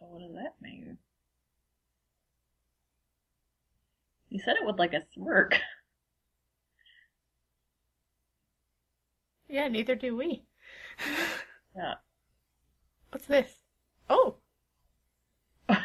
Oh, 0.00 0.06
what 0.06 0.20
does 0.20 0.34
that 0.34 0.54
mean? 0.62 0.98
You 4.28 4.38
said 4.38 4.56
it 4.58 4.66
with 4.66 4.78
like 4.78 4.92
a 4.92 5.06
smirk. 5.14 5.62
Yeah, 9.48 9.68
neither 9.68 9.94
do 9.94 10.16
we. 10.16 10.44
Yeah. 11.76 11.94
What's 13.14 13.26
this? 13.26 13.60
Oh! 14.10 14.38
huh? 15.68 15.84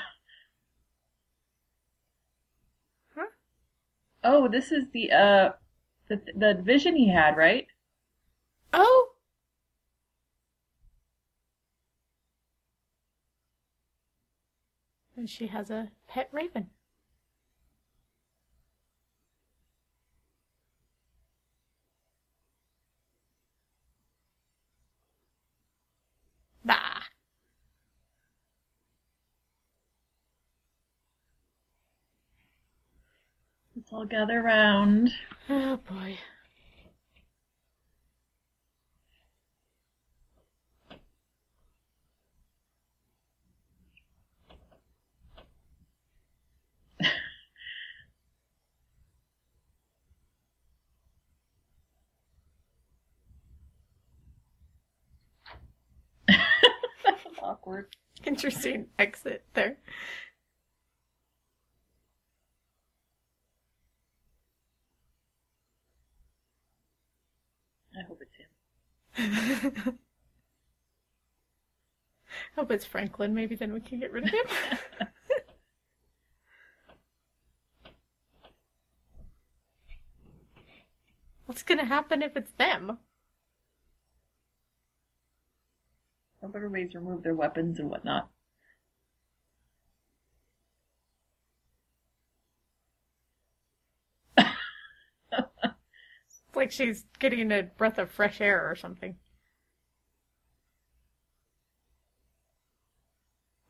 Oh, 4.24 4.48
this 4.48 4.72
is 4.72 4.86
the 4.94 5.12
uh 5.12 5.52
the 6.08 6.20
the 6.36 6.56
vision 6.56 6.96
he 6.96 7.10
had, 7.10 7.38
right? 7.38 7.68
Oh! 8.74 9.10
And 15.16 15.30
she 15.30 15.46
has 15.46 15.70
a 15.70 15.92
pet 16.08 16.30
raven. 16.32 16.72
Bah! 26.66 26.99
Let's 33.92 33.98
all 34.02 34.06
gather 34.06 34.40
around. 34.40 35.12
Oh 35.50 35.78
boy. 35.78 36.20
Awkward. 57.42 57.88
Interesting 58.24 58.88
exit 59.00 59.44
there. 59.56 59.78
I 67.98 68.04
hope 68.08 68.20
it's 68.22 68.36
him. 68.36 68.48
Hope 72.56 72.72
it's 72.72 72.86
Franklin. 72.86 73.34
Maybe 73.34 73.56
then 73.56 73.74
we 73.74 73.82
can 73.82 74.00
get 74.00 74.12
rid 74.12 74.26
of 74.26 74.30
him. 74.32 74.46
What's 81.48 81.64
gonna 81.64 81.84
happen 81.84 82.22
if 82.22 82.38
it's 82.38 82.54
them? 82.54 83.00
Hope 86.42 86.54
everybody's 86.54 86.94
remove 86.96 87.24
their 87.24 87.34
weapons 87.34 87.80
and 87.80 87.90
whatnot. 87.90 88.30
Like 96.60 96.72
she's 96.74 97.06
getting 97.20 97.54
a 97.54 97.64
breath 97.64 97.98
of 98.00 98.12
fresh 98.12 98.42
air 98.42 98.70
or 98.70 98.76
something. 98.76 99.16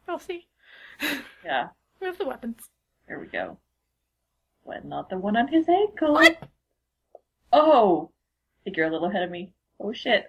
We'll 0.07 0.17
see. 0.17 0.47
Yeah, 1.45 1.67
We 2.01 2.07
have 2.07 2.17
the 2.17 2.25
weapons. 2.25 2.67
there 3.07 3.19
we 3.19 3.27
go. 3.27 3.59
What, 4.63 4.85
not 4.85 5.11
the 5.11 5.19
one 5.19 5.37
on 5.37 5.49
his 5.49 5.69
ankle? 5.69 6.13
What? 6.13 6.49
Oh! 7.53 8.09
I 8.09 8.63
think 8.63 8.75
you're 8.75 8.87
a 8.87 8.91
little 8.91 9.09
ahead 9.09 9.21
of 9.21 9.29
me. 9.29 9.53
Oh 9.79 9.93
shit. 9.93 10.25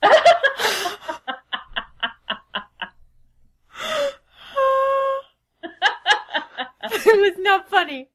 it 6.92 7.20
was 7.20 7.34
not 7.38 7.68
funny. 7.68 8.10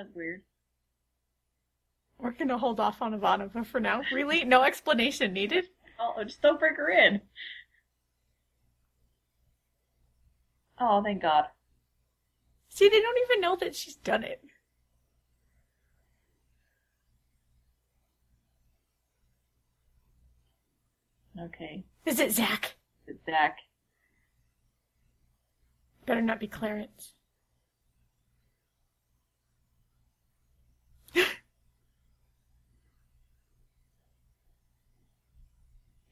That's 0.00 0.14
weird. 0.14 0.40
We're 2.18 2.30
gonna 2.30 2.56
hold 2.56 2.80
off 2.80 3.02
on 3.02 3.12
Ivanova 3.12 3.66
for 3.66 3.80
now. 3.80 4.00
Really? 4.10 4.44
No 4.44 4.62
explanation 4.62 5.34
needed? 5.34 5.66
Oh, 5.98 6.24
just 6.24 6.40
don't 6.40 6.58
break 6.58 6.78
her 6.78 6.88
in. 6.88 7.20
Oh, 10.78 11.02
thank 11.02 11.20
God. 11.20 11.48
See, 12.70 12.88
they 12.88 13.02
don't 13.02 13.18
even 13.28 13.42
know 13.42 13.56
that 13.56 13.76
she's 13.76 13.96
done 13.96 14.24
it. 14.24 14.40
Okay. 21.38 21.84
Is 22.06 22.18
it 22.20 22.32
Zack? 22.32 22.76
It's 23.06 23.22
Zack. 23.26 23.58
Better 26.06 26.22
not 26.22 26.40
be 26.40 26.46
Clarence. 26.46 27.12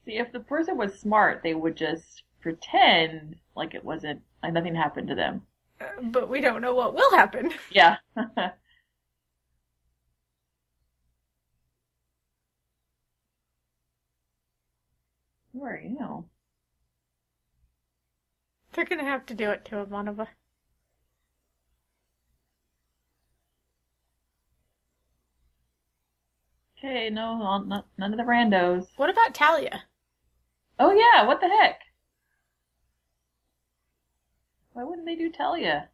See, 0.09 0.17
if 0.17 0.31
the 0.31 0.39
person 0.39 0.75
was 0.75 0.99
smart, 0.99 1.43
they 1.43 1.53
would 1.53 1.77
just 1.77 2.23
pretend 2.41 3.35
like 3.55 3.75
it 3.75 3.85
wasn't, 3.85 4.23
like 4.41 4.53
nothing 4.53 4.73
happened 4.73 5.07
to 5.09 5.13
them. 5.13 5.45
Uh, 5.79 6.01
but 6.01 6.27
we 6.27 6.41
don't 6.41 6.61
know 6.63 6.73
what 6.73 6.95
will 6.95 7.11
happen. 7.11 7.51
Yeah. 7.69 7.97
Who 15.53 15.63
are 15.63 15.77
you? 15.79 16.25
They're 18.73 18.85
gonna 18.85 19.03
have 19.03 19.27
to 19.27 19.35
do 19.35 19.51
it 19.51 19.63
to 19.65 19.75
Ivanova. 19.85 20.29
Okay, 26.79 27.11
no, 27.11 27.37
not, 27.59 27.85
none 27.99 28.11
of 28.11 28.17
the 28.17 28.23
randos. 28.23 28.87
What 28.97 29.11
about 29.11 29.35
Talia? 29.35 29.83
Oh 30.79 30.91
yeah, 30.93 31.27
what 31.27 31.41
the 31.41 31.49
heck? 31.49 31.81
Why 34.71 34.83
wouldn't 34.83 35.05
they 35.05 35.15
do 35.15 35.29
Talia? 35.29 35.89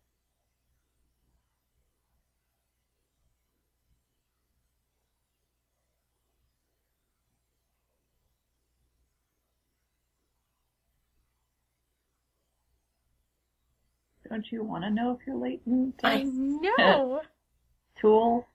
Don't 14.29 14.51
you 14.51 14.63
want 14.63 14.83
to 14.83 14.89
know 14.89 15.17
if 15.19 15.25
you're 15.25 15.35
late 15.35 15.61
I 16.03 16.23
know. 16.23 17.21
tool. 18.01 18.47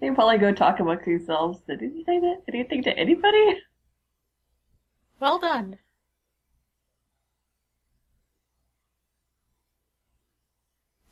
They 0.00 0.10
probably 0.10 0.38
go 0.38 0.52
talk 0.52 0.80
amongst 0.80 1.04
themselves. 1.04 1.60
Did 1.68 1.80
he 1.80 2.02
say 2.04 2.18
that? 2.20 2.66
Think 2.68 2.84
to 2.84 2.96
anybody? 2.98 3.60
Well 5.20 5.38
done. 5.38 5.78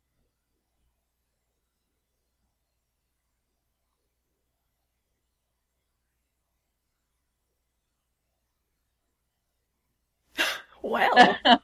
well, 10.83 11.37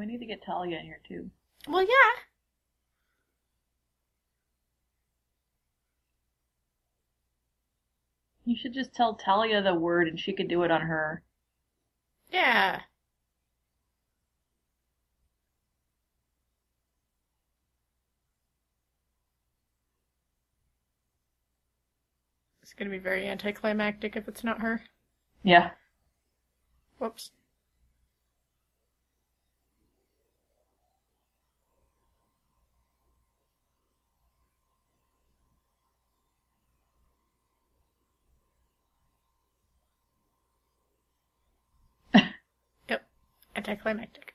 we 0.00 0.06
need 0.06 0.18
to 0.18 0.26
get 0.26 0.42
Talia 0.42 0.78
in 0.78 0.86
here 0.86 1.00
too. 1.06 1.30
well, 1.68 1.82
yeah. 1.82 1.88
You 8.46 8.56
should 8.56 8.72
just 8.72 8.94
tell 8.94 9.14
Talia 9.14 9.62
the 9.62 9.74
word 9.74 10.08
and 10.08 10.18
she 10.18 10.32
could 10.32 10.48
do 10.48 10.62
it 10.62 10.70
on 10.70 10.80
her. 10.80 11.22
Yeah. 12.32 12.80
It's 22.62 22.72
gonna 22.72 22.90
be 22.90 22.98
very 22.98 23.28
anticlimactic 23.28 24.16
if 24.16 24.26
it's 24.28 24.42
not 24.42 24.62
her. 24.62 24.82
Yeah. 25.42 25.72
Whoops. 26.98 27.32
Anticlimactic. 43.60 44.32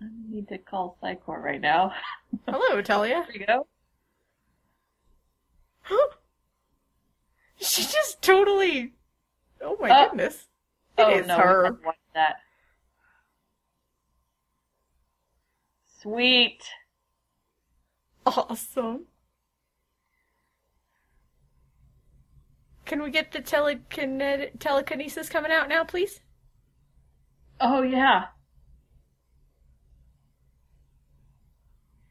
I 0.00 0.06
need 0.30 0.48
to 0.48 0.56
call 0.56 0.96
Psi 0.98 1.16
Corps 1.16 1.42
right 1.42 1.60
now. 1.60 1.92
Hello, 2.48 2.80
Talia. 2.80 3.22
There 3.28 3.36
you 3.36 3.46
go. 3.46 3.66
she 7.60 7.82
just 7.82 8.22
totally. 8.22 8.94
Oh 9.60 9.76
my 9.78 9.90
Oh. 9.90 10.08
goodness. 10.08 10.46
It 10.96 11.02
oh, 11.02 11.10
is 11.10 11.24
oh 11.24 11.26
no, 11.26 11.36
her. 11.36 11.78
that. 12.14 12.36
Sweet. 16.00 16.62
Awesome. 18.24 19.04
Can 22.92 23.02
we 23.02 23.10
get 23.10 23.32
the 23.32 23.40
telekinet- 23.40 24.60
telekinesis 24.60 25.30
coming 25.30 25.50
out 25.50 25.66
now, 25.66 25.82
please? 25.82 26.20
Oh 27.58 27.80
yeah. 27.80 28.26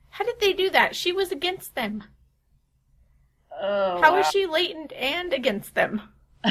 How 0.09 0.25
did 0.25 0.39
they 0.39 0.53
do 0.53 0.71
that? 0.71 0.95
She 0.95 1.11
was 1.11 1.31
against 1.31 1.75
them. 1.75 2.05
Oh. 3.51 4.01
How 4.01 4.17
is 4.17 4.25
wow. 4.25 4.31
she 4.31 4.47
latent 4.47 4.91
and 4.93 5.31
against 5.33 5.75
them? 5.75 6.01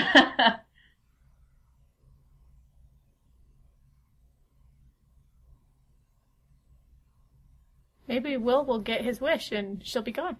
Maybe 8.07 8.37
Will 8.37 8.64
will 8.64 8.78
get 8.78 9.01
his 9.01 9.20
wish 9.20 9.51
and 9.51 9.85
she'll 9.85 10.03
be 10.03 10.12
gone. 10.12 10.37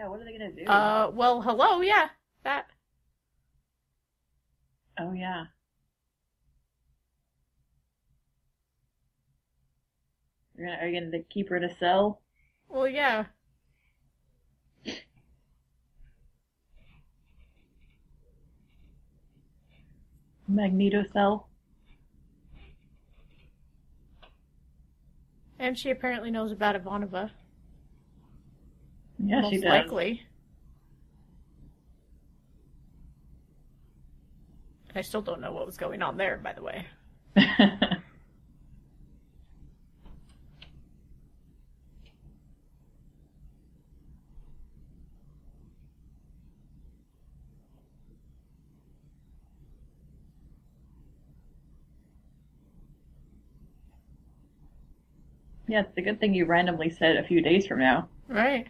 Yeah, 0.00 0.08
what 0.08 0.20
are 0.20 0.24
they 0.24 0.32
gonna 0.32 0.52
do? 0.52 0.64
Uh, 0.64 1.10
well, 1.12 1.42
hello, 1.42 1.82
yeah, 1.82 2.08
that. 2.42 2.66
oh 4.98 5.12
yeah. 5.12 5.44
You're 10.56 10.68
gonna, 10.68 10.78
are 10.80 10.88
you 10.88 11.00
gonna 11.00 11.22
keep 11.24 11.50
her 11.50 11.56
in 11.56 11.64
a 11.64 11.76
cell? 11.76 12.22
Well, 12.68 12.88
yeah. 12.88 13.26
Magneto 20.48 21.04
cell? 21.12 21.48
And 25.58 25.78
she 25.78 25.90
apparently 25.90 26.30
knows 26.30 26.52
about 26.52 26.74
Ivanova. 26.74 27.30
Yeah, 29.22 29.42
most 29.42 29.50
she 29.50 29.60
does. 29.60 29.68
likely. 29.68 30.22
I 34.94 35.02
still 35.02 35.22
don't 35.22 35.40
know 35.40 35.52
what 35.52 35.66
was 35.66 35.76
going 35.76 36.02
on 36.02 36.16
there, 36.16 36.40
by 36.42 36.52
the 36.52 36.62
way. 36.62 36.86
yeah, 37.36 37.98
it's 55.68 55.96
a 55.96 56.02
good 56.02 56.18
thing 56.18 56.34
you 56.34 56.46
randomly 56.46 56.90
said 56.90 57.16
a 57.16 57.24
few 57.24 57.40
days 57.40 57.66
from 57.66 57.78
now. 57.78 58.08
Right. 58.28 58.66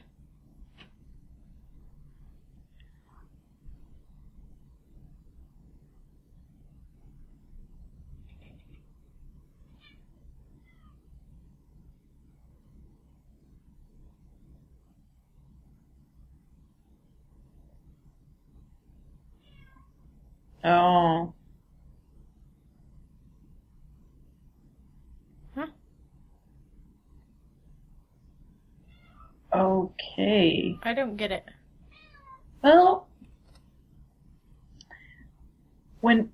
Oh. 20.65 21.33
Huh? 25.55 25.67
Okay. 29.53 30.77
I 30.83 30.95
don't 30.95 31.17
get 31.17 31.33
it. 31.33 31.45
Well, 32.63 33.09
when 36.01 36.31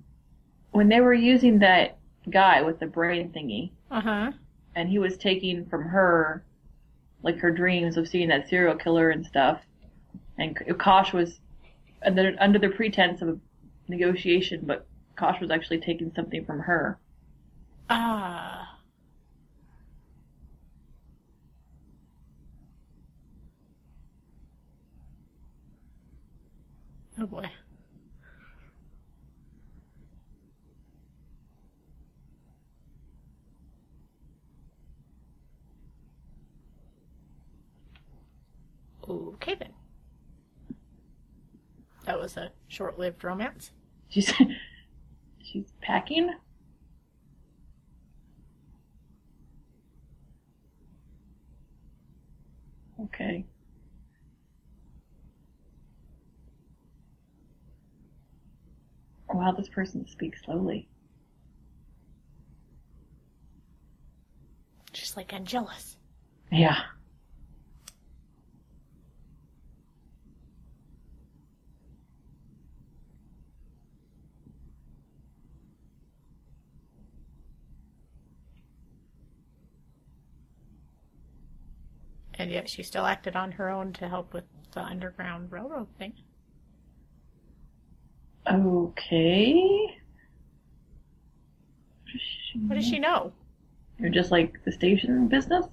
when 0.71 0.89
they 0.89 1.01
were 1.01 1.13
using 1.13 1.59
that 1.59 1.97
guy 2.29 2.61
with 2.61 2.79
the 2.79 2.85
brain 2.85 3.31
thingy, 3.31 3.71
Uh 3.89 4.01
huh. 4.01 4.31
and 4.75 4.89
he 4.89 4.99
was 4.99 5.17
taking 5.17 5.65
from 5.65 5.83
her, 5.83 6.43
like 7.23 7.37
her 7.39 7.51
dreams 7.51 7.97
of 7.97 8.07
seeing 8.07 8.27
that 8.27 8.49
serial 8.49 8.75
killer 8.75 9.09
and 9.09 9.25
stuff, 9.25 9.61
and 10.37 10.57
Kosh 10.77 11.13
was 11.13 11.39
under 12.05 12.35
under 12.39 12.59
the 12.59 12.69
pretense 12.69 13.21
of 13.21 13.39
negotiation, 13.89 14.61
but 14.65 14.87
Kosh 15.15 15.41
was 15.41 15.51
actually 15.51 15.79
taking 15.79 16.11
something 16.15 16.45
from 16.45 16.59
her. 16.59 16.99
Ah. 17.89 18.79
Oh 27.19 27.25
boy. 27.25 27.49
Okay 39.09 39.55
then. 39.55 39.73
That 42.05 42.19
was 42.19 42.37
a 42.37 42.51
short-lived 42.67 43.23
romance. 43.23 43.71
She's 44.09 44.33
she's 45.43 45.71
packing. 45.81 46.33
Okay. 52.99 53.45
Wow, 59.33 59.51
this 59.51 59.69
person 59.69 60.07
speaks 60.07 60.43
slowly. 60.43 60.87
Just 64.93 65.15
like 65.15 65.33
Angelus. 65.33 65.97
Yeah. 66.51 66.81
And 82.39 82.51
yet 82.51 82.69
she 82.69 82.83
still 82.83 83.05
acted 83.05 83.35
on 83.35 83.51
her 83.53 83.69
own 83.69 83.93
to 83.93 84.07
help 84.07 84.33
with 84.33 84.43
the 84.73 84.81
Underground 84.81 85.51
Railroad 85.51 85.87
thing. 85.97 86.13
Okay. 88.49 89.97
What 92.67 92.75
does 92.75 92.87
she 92.87 92.99
know? 92.99 93.33
You're 93.99 94.09
just 94.09 94.31
like 94.31 94.63
the 94.63 94.71
station 94.71 95.27
business? 95.27 95.65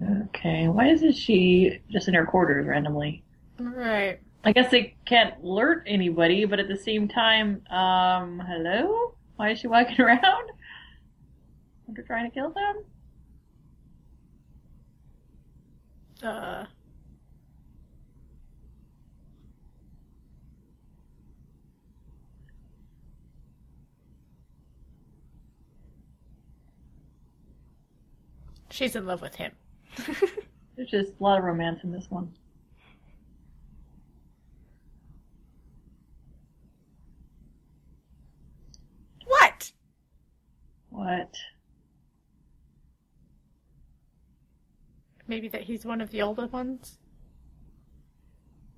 Okay, 0.00 0.67
why 0.78 0.86
isn't 0.86 1.16
she 1.16 1.80
just 1.90 2.06
in 2.06 2.14
her 2.14 2.24
quarters 2.24 2.64
randomly? 2.64 3.24
Right. 3.58 4.20
I 4.44 4.52
guess 4.52 4.70
they 4.70 4.94
can't 5.06 5.34
alert 5.42 5.82
anybody, 5.88 6.44
but 6.44 6.60
at 6.60 6.68
the 6.68 6.76
same 6.76 7.08
time, 7.08 7.66
um, 7.68 8.40
hello? 8.46 9.16
Why 9.34 9.50
is 9.50 9.58
she 9.58 9.66
walking 9.66 10.00
around? 10.04 10.50
After 11.88 12.02
trying 12.02 12.30
to 12.30 12.32
kill 12.32 12.52
them? 12.52 12.84
Uh. 16.22 16.66
She's 28.70 28.94
in 28.94 29.06
love 29.06 29.20
with 29.20 29.34
him. 29.34 29.50
There's 30.78 30.90
just 30.90 31.18
a 31.18 31.22
lot 31.24 31.38
of 31.38 31.44
romance 31.44 31.82
in 31.82 31.90
this 31.90 32.08
one. 32.08 32.32
What? 39.26 39.72
What? 40.90 41.34
Maybe 45.26 45.48
that 45.48 45.62
he's 45.62 45.84
one 45.84 46.00
of 46.00 46.10
the 46.12 46.22
older 46.22 46.46
ones? 46.46 46.98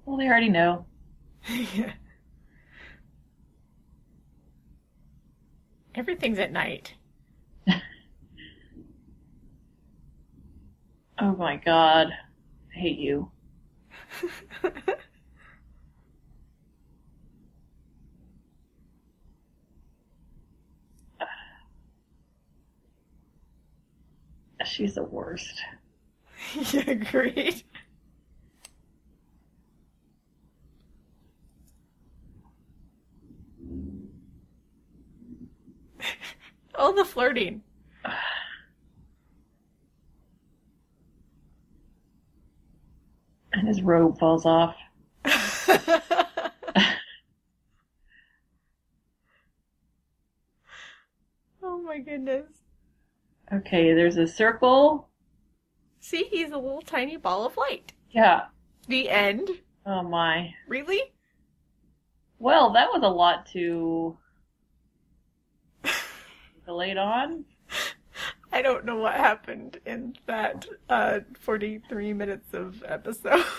Well, 0.07 0.17
they 0.17 0.27
already 0.27 0.49
know. 0.49 0.87
yeah. 1.51 1.93
Everything's 5.95 6.39
at 6.39 6.51
night. 6.51 6.95
Oh 11.23 11.37
my 11.37 11.57
god. 11.57 12.09
I 12.75 12.79
hate 12.79 12.99
you. 12.99 13.31
She's 24.65 24.95
the 24.95 25.03
worst. 25.03 25.61
you 26.55 26.83
agreed. 26.87 27.63
oh, 36.77 36.95
the 36.95 37.05
flirting. 37.05 37.63
And 43.53 43.67
his 43.67 43.83
robe 43.83 44.19
falls 44.19 44.47
off. 44.47 44.77
oh 45.25 46.51
my 51.85 51.99
goodness. 51.99 52.47
Okay, 53.53 53.93
there's 53.95 54.17
a 54.17 54.27
circle. 54.27 55.09
See, 55.99 56.25
he's 56.25 56.53
a 56.53 56.59
little 56.59 56.83
tiny 56.83 57.17
ball 57.17 57.45
of 57.45 57.57
light. 57.57 57.93
Yeah. 58.11 58.43
The 58.89 59.11
end? 59.11 59.51
Oh 59.85 60.03
my. 60.03 60.55
Really? 60.69 61.13
Well, 62.39 62.73
that 62.73 62.89
was 62.93 63.03
a 63.03 63.09
lot 63.09 63.47
to 63.53 64.17
delayed 66.65 66.97
on. 66.97 67.45
I 68.53 68.63
don't 68.63 68.85
know 68.85 68.97
what 68.97 69.15
happened 69.15 69.79
in 69.87 70.17
that 70.27 70.67
uh, 70.89 71.21
43 71.41 72.13
minutes 72.13 72.53
of 72.55 72.83
episode. 72.87 73.45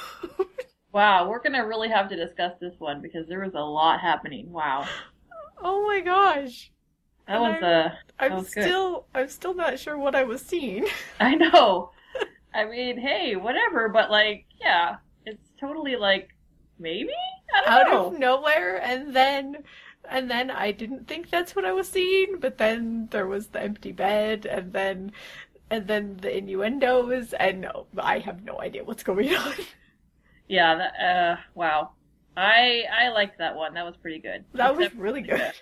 Wow, 0.93 1.29
we're 1.29 1.41
gonna 1.41 1.65
really 1.65 1.87
have 1.87 2.09
to 2.09 2.17
discuss 2.17 2.51
this 2.59 2.73
one 2.77 3.01
because 3.01 3.25
there 3.29 3.39
was 3.39 3.53
a 3.53 3.59
lot 3.61 4.01
happening. 4.01 4.51
Wow, 4.51 4.85
oh 5.63 5.87
my 5.87 6.01
gosh. 6.01 6.69
that 7.27 7.35
And 7.35 7.41
was 7.43 7.63
I'm- 7.63 7.63
uh, 7.63 7.89
I'm 8.19 8.33
was 8.33 8.53
good. 8.53 8.63
still 8.63 9.05
I'm 9.15 9.29
still 9.29 9.53
not 9.53 9.79
sure 9.79 9.97
what 9.97 10.15
I 10.15 10.25
was 10.25 10.41
seeing. 10.41 10.85
I 11.21 11.35
know. 11.35 11.91
I 12.53 12.65
mean, 12.65 12.97
hey, 12.99 13.37
whatever, 13.37 13.87
but 13.87 14.11
like, 14.11 14.45
yeah, 14.59 14.97
it's 15.25 15.47
totally 15.61 15.95
like 15.95 16.27
maybe 16.77 17.13
I 17.65 17.69
Out 17.79 17.85
don't 17.85 17.91
know. 17.93 18.05
of 18.07 18.19
nowhere 18.19 18.81
and 18.83 19.15
then 19.15 19.63
and 20.11 20.29
then 20.29 20.51
I 20.51 20.71
didn't 20.71 21.07
think 21.07 21.29
that's 21.31 21.55
what 21.55 21.65
I 21.65 21.71
was 21.73 21.89
seeing, 21.89 22.39
but 22.39 22.57
then 22.59 23.07
there 23.11 23.27
was 23.27 23.47
the 23.49 23.61
empty 23.61 23.91
bed 23.93 24.45
and 24.45 24.73
then 24.73 25.11
and 25.71 25.87
then 25.87 26.17
the 26.17 26.37
innuendos 26.37 27.33
and 27.33 27.61
no, 27.61 27.87
I 27.97 28.19
have 28.19 28.43
no 28.43 28.61
idea 28.61 28.83
what's 28.85 29.03
going 29.03 29.35
on. 29.35 29.55
Yeah, 30.47 30.75
that, 30.75 30.99
uh, 30.99 31.37
wow. 31.55 31.91
I 32.37 32.83
I 32.91 33.09
liked 33.09 33.37
that 33.39 33.55
one. 33.55 33.73
That 33.73 33.85
was 33.85 33.97
pretty 33.97 34.19
good. 34.19 34.45
That 34.53 34.75
was 34.75 34.87
Except, 34.87 34.95
really 34.95 35.21
good. 35.21 35.53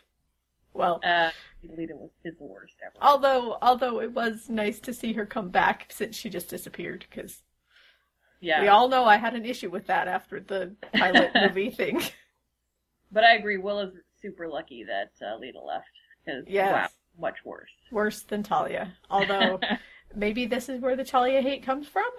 Well, 0.74 1.00
Uh, 1.04 1.32
Lyta 1.66 1.96
was 1.96 2.12
is 2.24 2.38
the 2.38 2.46
worst 2.46 2.76
ever. 2.86 2.96
although 3.02 3.58
although 3.62 4.00
it 4.02 4.14
was 4.14 4.50
nice 4.50 4.80
to 4.82 4.94
see 4.94 5.14
her 5.14 5.26
come 5.26 5.50
back 5.50 5.88
since 5.92 6.16
she 6.16 6.30
just 6.30 6.50
disappeared 6.50 7.06
because 7.10 7.44
yeah, 8.42 8.62
we 8.62 8.68
all 8.68 8.88
know 8.90 9.06
I 9.06 9.18
had 9.18 9.36
an 9.36 9.46
issue 9.46 9.70
with 9.70 9.88
that 9.88 10.08
after 10.08 10.40
the 10.40 10.76
pilot 10.94 11.32
movie 11.36 11.70
thing. 11.72 12.02
but 13.12 13.24
I 13.24 13.36
agree. 13.36 13.58
Will 13.58 13.80
is 13.82 13.94
super 14.22 14.48
lucky 14.48 14.84
that 14.84 15.12
uh, 15.26 15.38
Lyta 15.38 15.66
left 15.66 15.88
because 16.26 16.44
Yes. 16.48 16.72
wow, 16.72 16.88
much 17.28 17.38
worse. 17.46 17.72
Worse 17.92 18.22
than 18.24 18.44
Talia. 18.44 18.94
Although 19.10 19.60
maybe 20.16 20.46
this 20.46 20.70
is 20.70 20.82
where 20.82 20.96
the 20.96 21.04
Talia 21.04 21.42
hate 21.42 21.64
comes 21.64 21.88
from. 21.88 22.10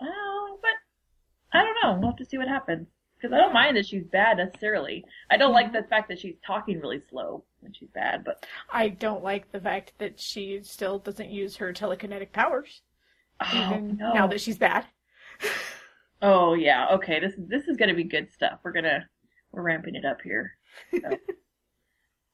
Well, 0.00 0.58
but 0.60 1.58
I 1.58 1.62
don't 1.62 1.76
know. 1.82 1.98
We'll 1.98 2.10
have 2.10 2.18
to 2.18 2.24
see 2.24 2.38
what 2.38 2.48
happens. 2.48 2.88
Because 3.16 3.32
I 3.32 3.38
don't 3.40 3.54
mind 3.54 3.76
that 3.78 3.86
she's 3.86 4.04
bad 4.04 4.36
necessarily. 4.36 5.02
I 5.30 5.38
don't 5.38 5.52
like 5.52 5.72
the 5.72 5.84
fact 5.84 6.08
that 6.08 6.18
she's 6.18 6.34
talking 6.46 6.78
really 6.78 7.00
slow 7.08 7.44
when 7.60 7.72
she's 7.72 7.88
bad, 7.94 8.22
but 8.22 8.44
I 8.70 8.88
don't 8.90 9.24
like 9.24 9.50
the 9.50 9.60
fact 9.60 9.94
that 9.98 10.20
she 10.20 10.60
still 10.62 10.98
doesn't 10.98 11.30
use 11.30 11.56
her 11.56 11.72
telekinetic 11.72 12.32
powers, 12.32 12.82
oh, 13.40 13.66
even 13.70 13.96
no. 13.96 14.12
now 14.12 14.26
that 14.26 14.42
she's 14.42 14.58
bad. 14.58 14.84
oh 16.20 16.52
yeah, 16.52 16.88
okay. 16.92 17.18
This 17.18 17.32
is 17.32 17.48
this 17.48 17.66
is 17.66 17.78
gonna 17.78 17.94
be 17.94 18.04
good 18.04 18.30
stuff. 18.30 18.58
We're 18.62 18.72
gonna 18.72 19.08
we're 19.52 19.62
ramping 19.62 19.94
it 19.94 20.04
up 20.04 20.20
here. 20.20 20.58
So. 20.92 21.16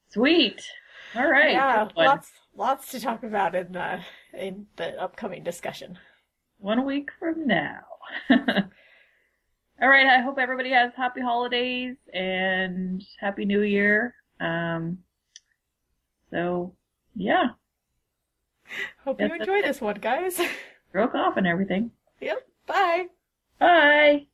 Sweet. 0.09 0.61
All 1.15 1.29
right. 1.29 1.53
yeah, 1.53 1.87
lots 1.95 2.31
lots 2.55 2.91
to 2.91 2.99
talk 2.99 3.23
about 3.23 3.55
in 3.55 3.71
the 3.71 3.99
in 4.33 4.67
the 4.75 5.01
upcoming 5.01 5.43
discussion. 5.43 5.97
One 6.57 6.85
week 6.85 7.09
from 7.19 7.47
now. 7.47 7.81
All 8.29 9.89
right. 9.89 10.07
I 10.07 10.21
hope 10.21 10.37
everybody 10.37 10.69
has 10.71 10.91
happy 10.95 11.21
holidays 11.21 11.95
and 12.13 13.03
happy 13.19 13.45
New 13.45 13.61
Year. 13.61 14.15
Um. 14.39 14.99
So, 16.29 16.73
yeah, 17.13 17.49
Hope 19.03 19.19
you 19.19 19.33
enjoy 19.33 19.61
this 19.61 19.81
one, 19.81 19.95
guys. 19.95 20.39
broke 20.91 21.15
off 21.15 21.37
and 21.37 21.47
everything. 21.47 21.91
yep. 22.19 22.47
Bye. 22.67 23.07
Bye. 23.59 24.27